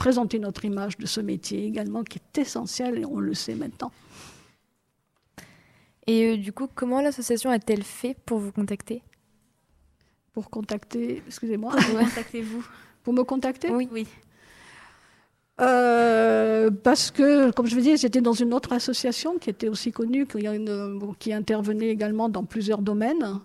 présenter 0.00 0.38
notre 0.38 0.64
image 0.64 0.96
de 0.96 1.04
ce 1.04 1.20
métier 1.20 1.66
également, 1.66 2.02
qui 2.02 2.18
est 2.18 2.38
essentiel 2.40 2.96
et 2.98 3.04
on 3.04 3.20
le 3.20 3.34
sait 3.34 3.54
maintenant. 3.54 3.92
Et 6.06 6.24
euh, 6.24 6.36
du 6.38 6.54
coup, 6.54 6.68
comment 6.74 7.02
l'association 7.02 7.50
a-t-elle 7.50 7.82
fait 7.82 8.16
pour 8.24 8.38
vous 8.38 8.50
contacter? 8.50 9.02
Pour 10.32 10.48
contacter, 10.48 11.22
excusez-moi. 11.26 11.72
contactez-vous 11.72 12.64
Pour 13.02 13.12
me 13.12 13.24
contacter? 13.24 13.70
Oui. 13.70 13.88
oui. 13.92 14.06
Euh, 15.60 16.70
parce 16.70 17.10
que, 17.10 17.50
comme 17.50 17.66
je 17.66 17.74
vous 17.74 17.82
disais, 17.82 17.98
j'étais 17.98 18.22
dans 18.22 18.32
une 18.32 18.54
autre 18.54 18.72
association 18.72 19.36
qui 19.38 19.50
était 19.50 19.68
aussi 19.68 19.92
connue, 19.92 20.26
qui, 20.26 20.48
qui 21.18 21.32
intervenait 21.34 21.90
également 21.90 22.30
dans 22.30 22.44
plusieurs 22.44 22.80
domaines. 22.80 23.40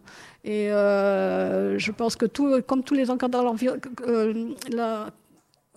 Et 0.45 0.71
euh, 0.71 1.77
je 1.77 1.91
pense 1.91 2.15
que 2.15 2.25
tout, 2.25 2.61
comme 2.65 2.83
tous 2.83 2.93
les 2.93 3.11
encadreurs, 3.11 3.53
la 4.69 5.11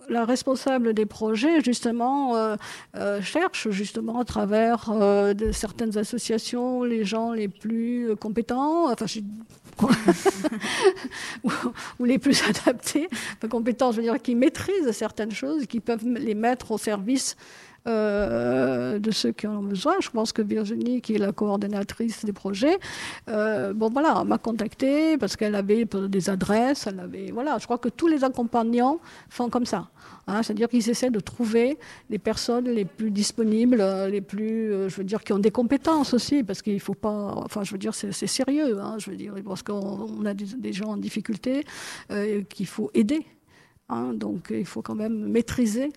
la 0.09 0.25
responsable 0.25 0.93
des 0.93 1.05
projets, 1.05 1.61
justement, 1.61 2.35
euh, 2.35 2.55
euh, 2.95 3.21
cherche 3.21 3.69
justement 3.69 4.19
à 4.19 4.25
travers 4.25 4.89
euh, 4.89 5.33
certaines 5.51 5.97
associations 5.97 6.83
les 6.83 7.05
gens 7.05 7.31
les 7.31 7.47
plus 7.47 8.15
compétents, 8.19 8.91
enfin, 8.91 9.05
ou, 11.99 12.05
les 12.05 12.17
plus 12.17 12.41
adaptés, 12.43 13.07
compétents, 13.49 13.91
je 13.91 13.97
veux 13.97 14.03
dire, 14.03 14.21
qui 14.21 14.35
maîtrisent 14.35 14.91
certaines 14.91 15.31
choses, 15.31 15.65
qui 15.67 15.79
peuvent 15.79 16.05
les 16.05 16.35
mettre 16.35 16.71
au 16.71 16.77
service 16.77 17.37
euh, 17.87 18.99
de 18.99 19.11
ceux 19.11 19.31
qui 19.31 19.47
en 19.47 19.57
ont 19.57 19.63
besoin. 19.63 19.93
Je 20.01 20.09
pense 20.09 20.33
que 20.33 20.41
Virginie, 20.41 21.01
qui 21.01 21.15
est 21.15 21.17
la 21.17 21.31
coordonnatrice 21.31 22.25
des 22.25 22.33
projets, 22.33 22.77
euh, 23.29 23.73
bon 23.73 23.89
voilà, 23.89 24.23
m'a 24.25 24.37
contactée 24.37 25.17
parce 25.17 25.37
qu'elle 25.37 25.55
avait 25.55 25.85
des 25.85 26.29
adresses, 26.29 26.87
elle 26.87 26.99
avait 26.99 27.31
voilà. 27.31 27.57
Je 27.57 27.65
crois 27.65 27.77
que 27.77 27.89
tous 27.89 28.07
les 28.07 28.23
accompagnants 28.23 28.99
font 29.29 29.49
comme 29.49 29.65
ça. 29.65 29.89
Hein. 30.27 30.43
C'est-à-dire 30.43 30.67
qu'ils 30.67 30.89
essaient 30.89 31.09
de 31.09 31.19
trouver 31.21 31.77
les 32.09 32.19
personnes 32.19 32.65
les 32.65 32.85
plus 32.85 33.11
disponibles, 33.11 33.83
les 34.09 34.21
plus, 34.21 34.73
euh, 34.73 34.89
je 34.89 34.97
veux 34.97 35.05
dire, 35.05 35.23
qui 35.23 35.31
ont 35.31 35.39
des 35.39 35.51
compétences 35.51 36.13
aussi, 36.13 36.43
parce 36.43 36.61
qu'il 36.61 36.79
faut 36.81 36.95
pas, 36.95 37.33
enfin, 37.37 37.63
je 37.63 37.71
veux 37.71 37.77
dire, 37.77 37.93
c'est 37.93 38.11
sérieux. 38.27 38.79
Hein, 38.79 38.95
je 38.97 39.09
veux 39.11 39.17
dire, 39.17 39.33
parce 39.45 39.63
qu'on 39.63 40.25
a 40.25 40.33
des, 40.33 40.73
gens 40.73 40.89
en 40.89 40.97
difficulté 40.97 41.65
qu'il 42.49 42.67
faut 42.67 42.91
aider. 42.93 43.25
Hein. 43.87 44.13
donc, 44.13 44.47
il 44.51 44.65
faut 44.65 44.81
quand 44.81 44.95
même 44.95 45.27
maîtriser 45.29 45.91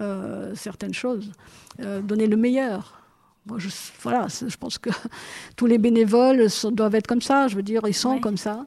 euh, 0.00 0.56
certaines 0.56 0.92
choses, 0.92 1.30
euh, 1.78 2.00
donner 2.00 2.26
le 2.26 2.36
meilleur. 2.36 3.00
Moi, 3.46 3.58
je, 3.60 3.68
voilà, 4.00 4.26
je 4.28 4.56
pense 4.56 4.76
que 4.76 4.90
tous 5.56 5.66
les 5.66 5.78
bénévoles 5.78 6.48
doivent 6.72 6.96
être 6.96 7.06
comme 7.06 7.20
ça. 7.20 7.46
Je 7.46 7.54
veux 7.54 7.62
dire, 7.62 7.82
ils 7.86 7.94
sont 7.94 8.18
comme 8.18 8.36
ça. 8.36 8.66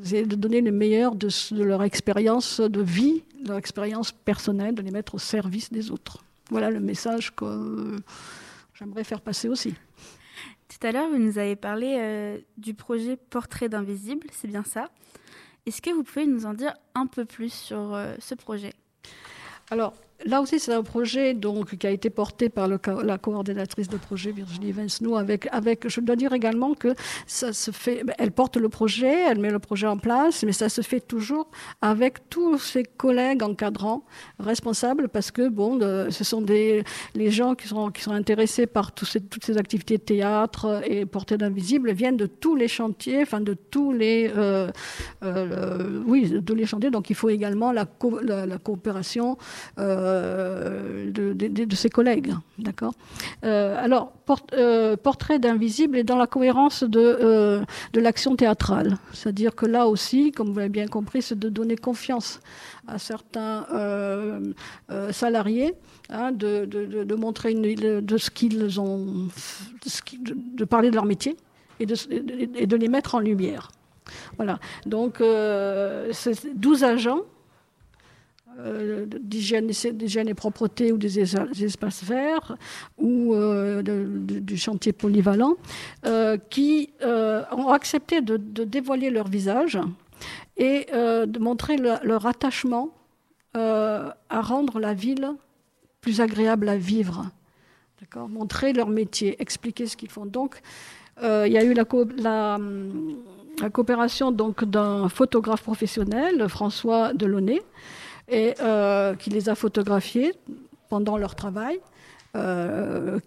C'est 0.00 0.24
de 0.24 0.36
donner 0.36 0.60
le 0.60 0.70
meilleur 0.70 1.16
de, 1.16 1.28
leur 1.62 1.82
expérience 1.82 2.60
de 2.60 2.80
vie, 2.80 3.24
de 3.42 3.48
leur 3.48 3.58
expérience 3.58 4.12
personnelle, 4.12 4.76
de 4.76 4.82
les 4.82 4.92
mettre 4.92 5.16
au 5.16 5.18
service 5.18 5.72
des 5.72 5.90
autres. 5.90 6.22
Voilà 6.50 6.70
le 6.70 6.78
message 6.78 7.34
que 7.34 7.96
j'aimerais 8.74 9.04
faire 9.04 9.20
passer 9.20 9.48
aussi. 9.48 9.74
Tout 10.68 10.86
à 10.86 10.92
l'heure, 10.92 11.08
vous 11.08 11.18
nous 11.18 11.38
avez 11.38 11.56
parlé 11.56 11.96
euh, 11.98 12.38
du 12.58 12.74
projet 12.74 13.16
Portrait 13.16 13.68
d'invisible, 13.68 14.28
c'est 14.32 14.48
bien 14.48 14.62
ça. 14.62 14.88
Est-ce 15.66 15.82
que 15.82 15.90
vous 15.90 16.04
pouvez 16.04 16.26
nous 16.26 16.46
en 16.46 16.54
dire 16.54 16.74
un 16.94 17.06
peu 17.06 17.24
plus 17.24 17.52
sur 17.52 17.98
ce 18.20 18.34
projet? 18.34 18.72
Alors, 19.70 19.94
Là 20.26 20.40
aussi, 20.40 20.58
c'est 20.58 20.72
un 20.72 20.82
projet 20.82 21.36
qui 21.78 21.86
a 21.86 21.90
été 21.90 22.08
porté 22.08 22.48
par 22.48 22.68
la 22.68 23.18
coordonnatrice 23.18 23.88
de 23.88 23.96
projet, 23.96 24.30
Virginie 24.30 24.72
Vincenoux, 24.72 25.16
avec, 25.16 25.48
je 25.88 26.00
dois 26.00 26.16
dire 26.16 26.32
également 26.32 26.74
que 26.74 26.94
ça 27.26 27.52
se 27.52 27.70
fait, 27.72 28.02
elle 28.18 28.30
porte 28.30 28.56
le 28.56 28.68
projet, 28.68 29.12
elle 29.28 29.38
met 29.38 29.50
le 29.50 29.58
projet 29.58 29.86
en 29.86 29.98
place, 29.98 30.42
mais 30.44 30.52
ça 30.52 30.68
se 30.68 30.80
fait 30.80 31.00
toujours 31.00 31.48
avec 31.82 32.30
tous 32.30 32.58
ses 32.58 32.84
collègues 32.84 33.42
encadrants, 33.42 34.04
responsables, 34.38 35.08
parce 35.08 35.30
que, 35.30 35.48
bon, 35.48 35.78
ce 36.10 36.24
sont 36.24 36.40
des, 36.40 36.84
les 37.14 37.30
gens 37.30 37.54
qui 37.54 37.68
sont, 37.68 37.92
intéressés 38.06 38.66
par 38.66 38.92
toutes 38.92 39.44
ces 39.44 39.58
activités 39.58 39.98
de 39.98 40.02
théâtre 40.02 40.82
et 40.86 41.04
portées 41.06 41.36
d'invisible 41.36 41.92
viennent 41.92 42.16
de 42.16 42.26
tous 42.26 42.54
les 42.54 42.68
chantiers, 42.68 43.22
enfin, 43.22 43.40
de 43.40 43.54
tous 43.54 43.92
les, 43.92 44.30
euh, 44.36 44.70
euh, 45.22 46.02
oui, 46.06 46.30
de 46.30 46.54
les 46.54 46.66
chantiers, 46.66 46.90
donc 46.90 47.10
il 47.10 47.16
faut 47.16 47.28
également 47.28 47.72
la, 47.72 47.86
la, 48.22 48.58
coopération, 48.58 49.36
euh, 49.78 50.03
euh, 50.04 51.10
de, 51.10 51.74
ses 51.74 51.88
collègues. 51.88 52.34
D'accord 52.58 52.92
euh, 53.44 53.76
Alors, 53.82 54.12
euh, 54.52 54.96
portrait 54.96 55.38
d'invisible 55.38 55.96
est 55.96 56.04
dans 56.04 56.16
la 56.16 56.26
cohérence 56.26 56.84
de, 56.84 57.62
de 57.92 58.00
l'action 58.00 58.36
théâtrale. 58.36 58.98
C'est-à-dire 59.12 59.54
que 59.54 59.66
là 59.66 59.86
aussi, 59.86 60.32
comme 60.32 60.50
vous 60.50 60.58
l'avez 60.58 60.68
bien 60.68 60.86
compris, 60.86 61.22
c'est 61.22 61.38
de 61.38 61.48
donner 61.48 61.76
confiance 61.76 62.40
à 62.86 62.98
certains 62.98 63.66
salariés, 65.10 65.74
hein, 66.10 66.32
de, 66.32 66.64
de, 66.66 67.14
montrer 67.14 67.54
de 67.54 68.16
ce 68.16 68.30
qu'ils 68.30 68.80
ont, 68.80 69.28
de, 70.56 70.64
parler 70.64 70.90
de 70.90 70.94
leur 70.94 71.06
métier 71.06 71.36
et 71.80 71.86
de, 71.86 71.94
et 72.56 72.66
de 72.66 72.76
les 72.76 72.88
mettre 72.88 73.14
en 73.14 73.20
lumière. 73.20 73.70
Voilà. 74.36 74.58
Donc, 74.86 75.22
c'est 76.12 76.54
12 76.54 76.84
agents 76.84 77.22
euh, 78.60 79.06
d'hygiène, 79.20 79.68
et 80.28 80.34
propreté 80.34 80.92
ou 80.92 80.96
des, 80.96 81.18
espaces 81.18 82.04
verts 82.04 82.56
ou 82.98 83.34
euh, 83.34 83.82
du 83.82 84.56
chantier 84.56 84.92
polyvalent 84.92 85.56
euh, 86.06 86.36
qui 86.50 86.90
ont 87.02 87.68
accepté 87.70 88.20
de, 88.20 88.36
dévoiler 88.36 89.10
leur 89.10 89.28
visage 89.28 89.78
et 90.56 90.86
de 90.92 91.38
montrer 91.38 91.76
leur 91.78 92.26
attachement 92.26 92.90
à 93.54 94.14
rendre 94.30 94.78
la 94.78 94.94
ville 94.94 95.32
plus 96.00 96.20
agréable 96.20 96.68
à 96.68 96.76
vivre. 96.76 97.30
Montrer 98.16 98.72
leur 98.72 98.88
métier, 98.88 99.40
expliquer 99.40 99.86
ce 99.86 99.96
qu'ils 99.96 100.10
font. 100.10 100.26
Donc, 100.26 100.60
il 101.20 101.52
y 101.52 101.58
a 101.58 101.64
eu 101.64 101.74
la, 101.74 102.58
coopération 103.72 104.30
d'un 104.30 105.08
photographe 105.08 105.62
professionnel, 105.62 106.48
François 106.48 107.12
Delaunay, 107.14 107.60
et 108.28 108.54
euh, 108.60 109.14
qui 109.14 109.30
les 109.30 109.48
a 109.48 109.54
photographiés 109.54 110.32
pendant 110.88 111.16
leur 111.16 111.34
travail. 111.34 111.80
Euh, 112.36 113.18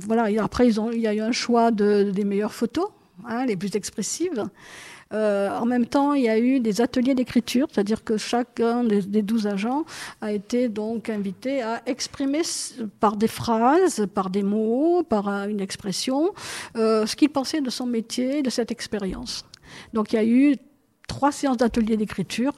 voilà, 0.00 0.42
après, 0.42 0.68
il 0.68 1.00
y 1.00 1.06
a 1.06 1.14
eu 1.14 1.20
un 1.20 1.32
choix 1.32 1.70
de, 1.70 2.10
des 2.10 2.24
meilleures 2.24 2.54
photos, 2.54 2.88
hein, 3.26 3.46
les 3.46 3.56
plus 3.56 3.76
expressives. 3.76 4.44
Euh, 5.12 5.50
en 5.50 5.66
même 5.66 5.86
temps, 5.86 6.14
il 6.14 6.22
y 6.22 6.28
a 6.28 6.38
eu 6.38 6.60
des 6.60 6.80
ateliers 6.80 7.16
d'écriture, 7.16 7.66
c'est-à-dire 7.70 8.04
que 8.04 8.16
chacun 8.16 8.84
des, 8.84 9.02
des 9.02 9.22
12 9.22 9.48
agents 9.48 9.84
a 10.20 10.32
été 10.32 10.68
donc 10.68 11.08
invité 11.08 11.62
à 11.62 11.82
exprimer 11.86 12.42
par 13.00 13.16
des 13.16 13.26
phrases, 13.26 14.06
par 14.14 14.30
des 14.30 14.44
mots, 14.44 15.02
par 15.02 15.28
une 15.48 15.60
expression, 15.60 16.32
ce 16.76 17.16
qu'il 17.16 17.30
pensait 17.30 17.60
de 17.60 17.70
son 17.70 17.86
métier, 17.86 18.42
de 18.42 18.50
cette 18.50 18.70
expérience. 18.70 19.44
Donc 19.94 20.12
il 20.12 20.16
y 20.16 20.18
a 20.20 20.24
eu 20.24 20.56
trois 21.08 21.32
séances 21.32 21.56
d'ateliers 21.56 21.96
d'écriture 21.96 22.52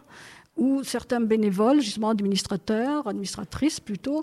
où 0.56 0.82
certains 0.84 1.20
bénévoles, 1.20 1.80
justement 1.80 2.10
administrateurs, 2.10 3.06
administratrices 3.06 3.80
plutôt, 3.80 4.22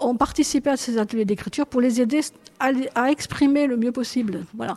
ont 0.00 0.16
participé 0.16 0.70
à 0.70 0.76
ces 0.76 0.98
ateliers 0.98 1.24
d'écriture 1.24 1.66
pour 1.66 1.80
les 1.80 2.00
aider 2.00 2.20
à, 2.58 3.10
exprimer 3.10 3.66
le 3.66 3.76
mieux 3.76 3.92
possible. 3.92 4.44
Voilà 4.54 4.74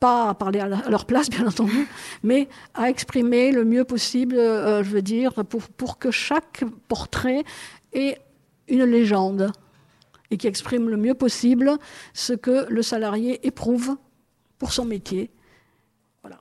pas 0.00 0.28
à 0.28 0.34
parler 0.34 0.60
à, 0.60 0.68
leur 0.88 1.06
place, 1.06 1.28
bien 1.28 1.44
entendu, 1.44 1.88
mais 2.22 2.48
à 2.72 2.88
exprimer 2.88 3.50
le 3.50 3.64
mieux 3.64 3.82
possible, 3.82 4.36
euh, 4.36 4.84
je 4.84 4.90
veux 4.90 5.02
dire, 5.02 5.44
pour, 5.44 5.62
pour 5.62 5.98
que 5.98 6.12
chaque 6.12 6.62
portrait 6.86 7.42
ait 7.92 8.20
une 8.68 8.84
légende 8.84 9.50
et 10.30 10.36
qui 10.36 10.46
exprime 10.46 10.88
le 10.88 10.96
mieux 10.96 11.14
possible 11.14 11.78
ce 12.12 12.32
que 12.32 12.66
le 12.70 12.82
salarié 12.82 13.44
éprouve 13.46 13.96
pour 14.58 14.72
son 14.72 14.84
métier. 14.84 15.30
Voilà. 16.22 16.38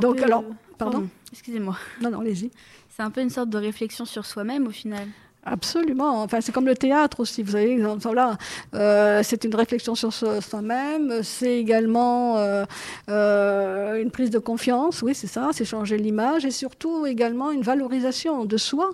Donc, 0.00 0.20
alors, 0.20 0.44
pardon, 0.84 1.08
Excusez-moi. 1.32 1.76
Non, 2.00 2.10
non, 2.10 2.20
allez-y. 2.20 2.50
C'est 2.88 3.02
un 3.02 3.10
peu 3.10 3.20
une 3.20 3.30
sorte 3.30 3.50
de 3.50 3.58
réflexion 3.58 4.04
sur 4.04 4.26
soi-même 4.26 4.66
au 4.66 4.70
final. 4.70 5.06
Absolument. 5.42 6.22
Enfin, 6.22 6.40
c'est 6.40 6.52
comme 6.52 6.66
le 6.66 6.76
théâtre 6.76 7.20
aussi. 7.20 7.42
Vous 7.42 7.52
savez, 7.52 7.82
voilà, 8.00 8.36
euh, 8.74 9.22
c'est 9.24 9.44
une 9.44 9.54
réflexion 9.54 9.94
sur 9.94 10.12
soi-même. 10.12 11.22
C'est 11.22 11.58
également 11.58 12.36
euh, 12.36 12.64
euh, 13.08 14.02
une 14.02 14.10
prise 14.10 14.30
de 14.30 14.38
confiance. 14.38 15.00
Oui, 15.02 15.14
c'est 15.14 15.26
ça. 15.26 15.48
C'est 15.52 15.64
changer 15.64 15.96
l'image 15.96 16.44
et 16.44 16.50
surtout 16.50 17.06
également 17.06 17.50
une 17.52 17.62
valorisation 17.62 18.44
de 18.44 18.56
soi 18.58 18.90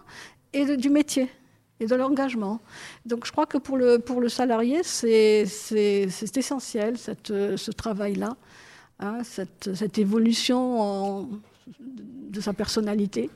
et 0.52 0.76
du 0.76 0.88
métier 0.88 1.28
et 1.80 1.86
de 1.86 1.94
l'engagement. 1.96 2.60
Donc, 3.06 3.26
je 3.26 3.32
crois 3.32 3.46
que 3.46 3.58
pour 3.58 3.76
le 3.76 3.98
pour 3.98 4.20
le 4.20 4.28
salarié, 4.28 4.82
c'est 4.84 5.46
c'est 5.46 6.36
essentiel 6.36 6.96
cette, 6.96 7.28
ce 7.56 7.70
travail-là, 7.72 8.36
hein, 9.00 9.18
cette, 9.24 9.74
cette 9.74 9.98
évolution 9.98 10.80
en, 10.80 11.28
de 11.78 12.40
sa 12.40 12.52
personnalité. 12.52 13.30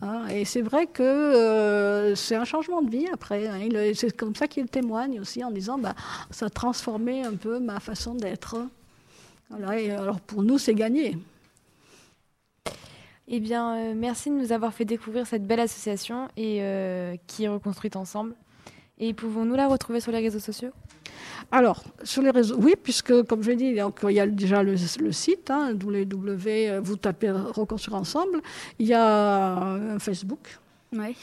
Hein, 0.00 0.28
et 0.28 0.44
c'est 0.44 0.62
vrai 0.62 0.86
que 0.86 1.02
euh, 1.02 2.14
c'est 2.14 2.36
un 2.36 2.44
changement 2.44 2.82
de 2.82 2.90
vie 2.90 3.06
après. 3.12 3.48
Hein. 3.48 3.68
c'est 3.94 4.16
comme 4.16 4.34
ça 4.34 4.46
qu'il 4.46 4.66
témoigne 4.68 5.20
aussi 5.20 5.42
en 5.42 5.50
disant 5.50 5.78
bah, 5.78 5.94
ça 6.30 6.46
a 6.46 6.50
transformé 6.50 7.24
un 7.24 7.34
peu 7.34 7.58
ma 7.58 7.80
façon 7.80 8.14
d'être. 8.14 8.56
Et 9.76 9.90
alors 9.90 10.20
pour 10.20 10.42
nous, 10.42 10.58
c'est 10.58 10.74
gagné. 10.74 11.16
Eh 13.30 13.40
bien, 13.40 13.76
euh, 13.76 13.94
merci 13.94 14.30
de 14.30 14.34
nous 14.34 14.52
avoir 14.52 14.72
fait 14.72 14.86
découvrir 14.86 15.26
cette 15.26 15.46
belle 15.46 15.60
association 15.60 16.28
et 16.36 16.62
euh, 16.62 17.14
qui 17.26 17.44
est 17.44 17.48
reconstruite 17.48 17.96
ensemble. 17.96 18.34
Et 18.98 19.12
pouvons-nous 19.12 19.54
la 19.54 19.68
retrouver 19.68 20.00
sur 20.00 20.12
les 20.12 20.18
réseaux 20.18 20.38
sociaux? 20.38 20.70
Alors, 21.50 21.82
sur 22.02 22.22
les 22.22 22.30
réseaux, 22.30 22.56
oui, 22.58 22.74
puisque, 22.80 23.22
comme 23.22 23.42
je 23.42 23.50
l'ai 23.50 23.56
dit, 23.56 23.66
il 23.66 24.10
y 24.12 24.20
a 24.20 24.26
déjà 24.26 24.62
le, 24.62 24.76
site, 24.76 25.50
hein, 25.50 25.72
www, 25.72 26.46
euh, 26.46 26.80
vous 26.82 26.96
tapez 26.96 27.30
Reconstruire 27.30 27.96
Ensemble. 27.96 28.42
Il 28.78 28.86
y 28.86 28.94
a 28.94 29.56
un 29.56 29.98
Facebook. 29.98 30.58
Oui. 30.92 31.16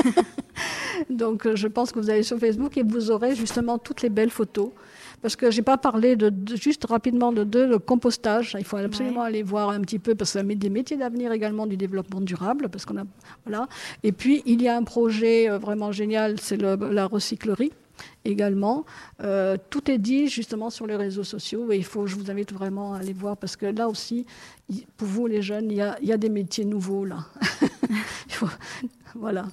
Donc, 1.10 1.46
euh, 1.46 1.56
je 1.56 1.68
pense 1.68 1.92
que 1.92 1.98
vous 1.98 2.10
allez 2.10 2.22
sur 2.22 2.38
Facebook 2.38 2.76
et 2.76 2.82
vous 2.82 3.10
aurez 3.10 3.34
justement 3.34 3.78
toutes 3.78 4.02
les 4.02 4.08
belles 4.08 4.30
photos. 4.30 4.70
Parce 5.22 5.36
que 5.36 5.50
je 5.50 5.58
n'ai 5.58 5.62
pas 5.62 5.76
parlé 5.76 6.16
de, 6.16 6.32
juste 6.56 6.86
rapidement 6.86 7.32
de 7.32 7.44
deux, 7.44 7.66
le 7.66 7.78
compostage. 7.78 8.56
Il 8.58 8.64
faut 8.64 8.78
absolument 8.78 9.22
aller 9.22 9.42
voir 9.42 9.70
un 9.70 9.80
petit 9.82 9.98
peu 9.98 10.14
parce 10.14 10.32
que 10.32 10.38
ça 10.38 10.42
met 10.42 10.54
des 10.54 10.70
métiers 10.70 10.96
d'avenir 10.96 11.32
également 11.32 11.66
du 11.66 11.76
développement 11.76 12.20
durable. 12.20 12.68
Parce 12.68 12.84
qu'on 12.84 12.96
a, 12.96 13.04
voilà. 13.44 13.68
Et 14.02 14.12
puis, 14.12 14.42
il 14.46 14.62
y 14.62 14.68
a 14.68 14.76
un 14.76 14.84
projet 14.84 15.50
euh, 15.50 15.58
vraiment 15.58 15.92
génial, 15.92 16.40
c'est 16.40 16.56
la 16.56 17.06
recyclerie 17.06 17.72
également. 18.24 18.84
Euh, 19.22 19.56
tout 19.70 19.90
est 19.90 19.98
dit 19.98 20.28
justement 20.28 20.70
sur 20.70 20.86
les 20.86 20.96
réseaux 20.96 21.24
sociaux 21.24 21.70
et 21.72 21.76
il 21.76 21.84
faut, 21.84 22.06
je 22.06 22.16
vous 22.16 22.30
invite 22.30 22.52
vraiment 22.52 22.94
à 22.94 22.98
aller 22.98 23.12
voir 23.12 23.36
parce 23.36 23.56
que 23.56 23.66
là 23.66 23.88
aussi, 23.88 24.26
pour 24.96 25.08
vous 25.08 25.26
les 25.26 25.42
jeunes, 25.42 25.70
il 25.70 25.76
y 25.76 26.12
a, 26.12 26.16
des 26.16 26.28
métiers 26.28 26.64
nouveaux 26.64 27.04
là. 27.04 27.26
voilà. 29.14 29.46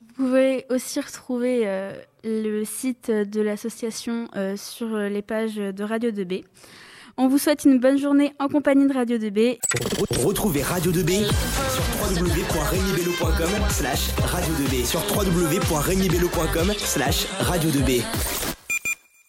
Vous 0.00 0.24
pouvez 0.24 0.66
aussi 0.70 1.00
retrouver 1.00 1.62
euh, 1.64 1.92
le 2.24 2.64
site 2.64 3.10
de 3.10 3.40
l'association 3.40 4.28
euh, 4.36 4.56
sur 4.56 4.96
les 4.96 5.22
pages 5.22 5.56
de 5.56 5.84
Radio 5.84 6.10
2B. 6.10 6.44
On 7.20 7.26
vous 7.26 7.38
souhaite 7.38 7.64
une 7.64 7.80
bonne 7.80 7.98
journée 7.98 8.32
en 8.38 8.48
compagnie 8.48 8.86
de 8.86 8.94
Radio 8.94 9.18
2B. 9.18 9.58
Retrouvez 10.24 10.62
Radio 10.62 10.92
2B 10.92 11.24
sur 11.24 11.77
www.regnibello.com 12.08 13.70
slash 13.70 14.10
radio 14.32 14.54
2B 14.54 14.86
sur 14.86 15.00
www.regnibello.com 15.14 16.72
slash 16.78 17.26
radio 17.48 17.70
2B. 17.70 18.47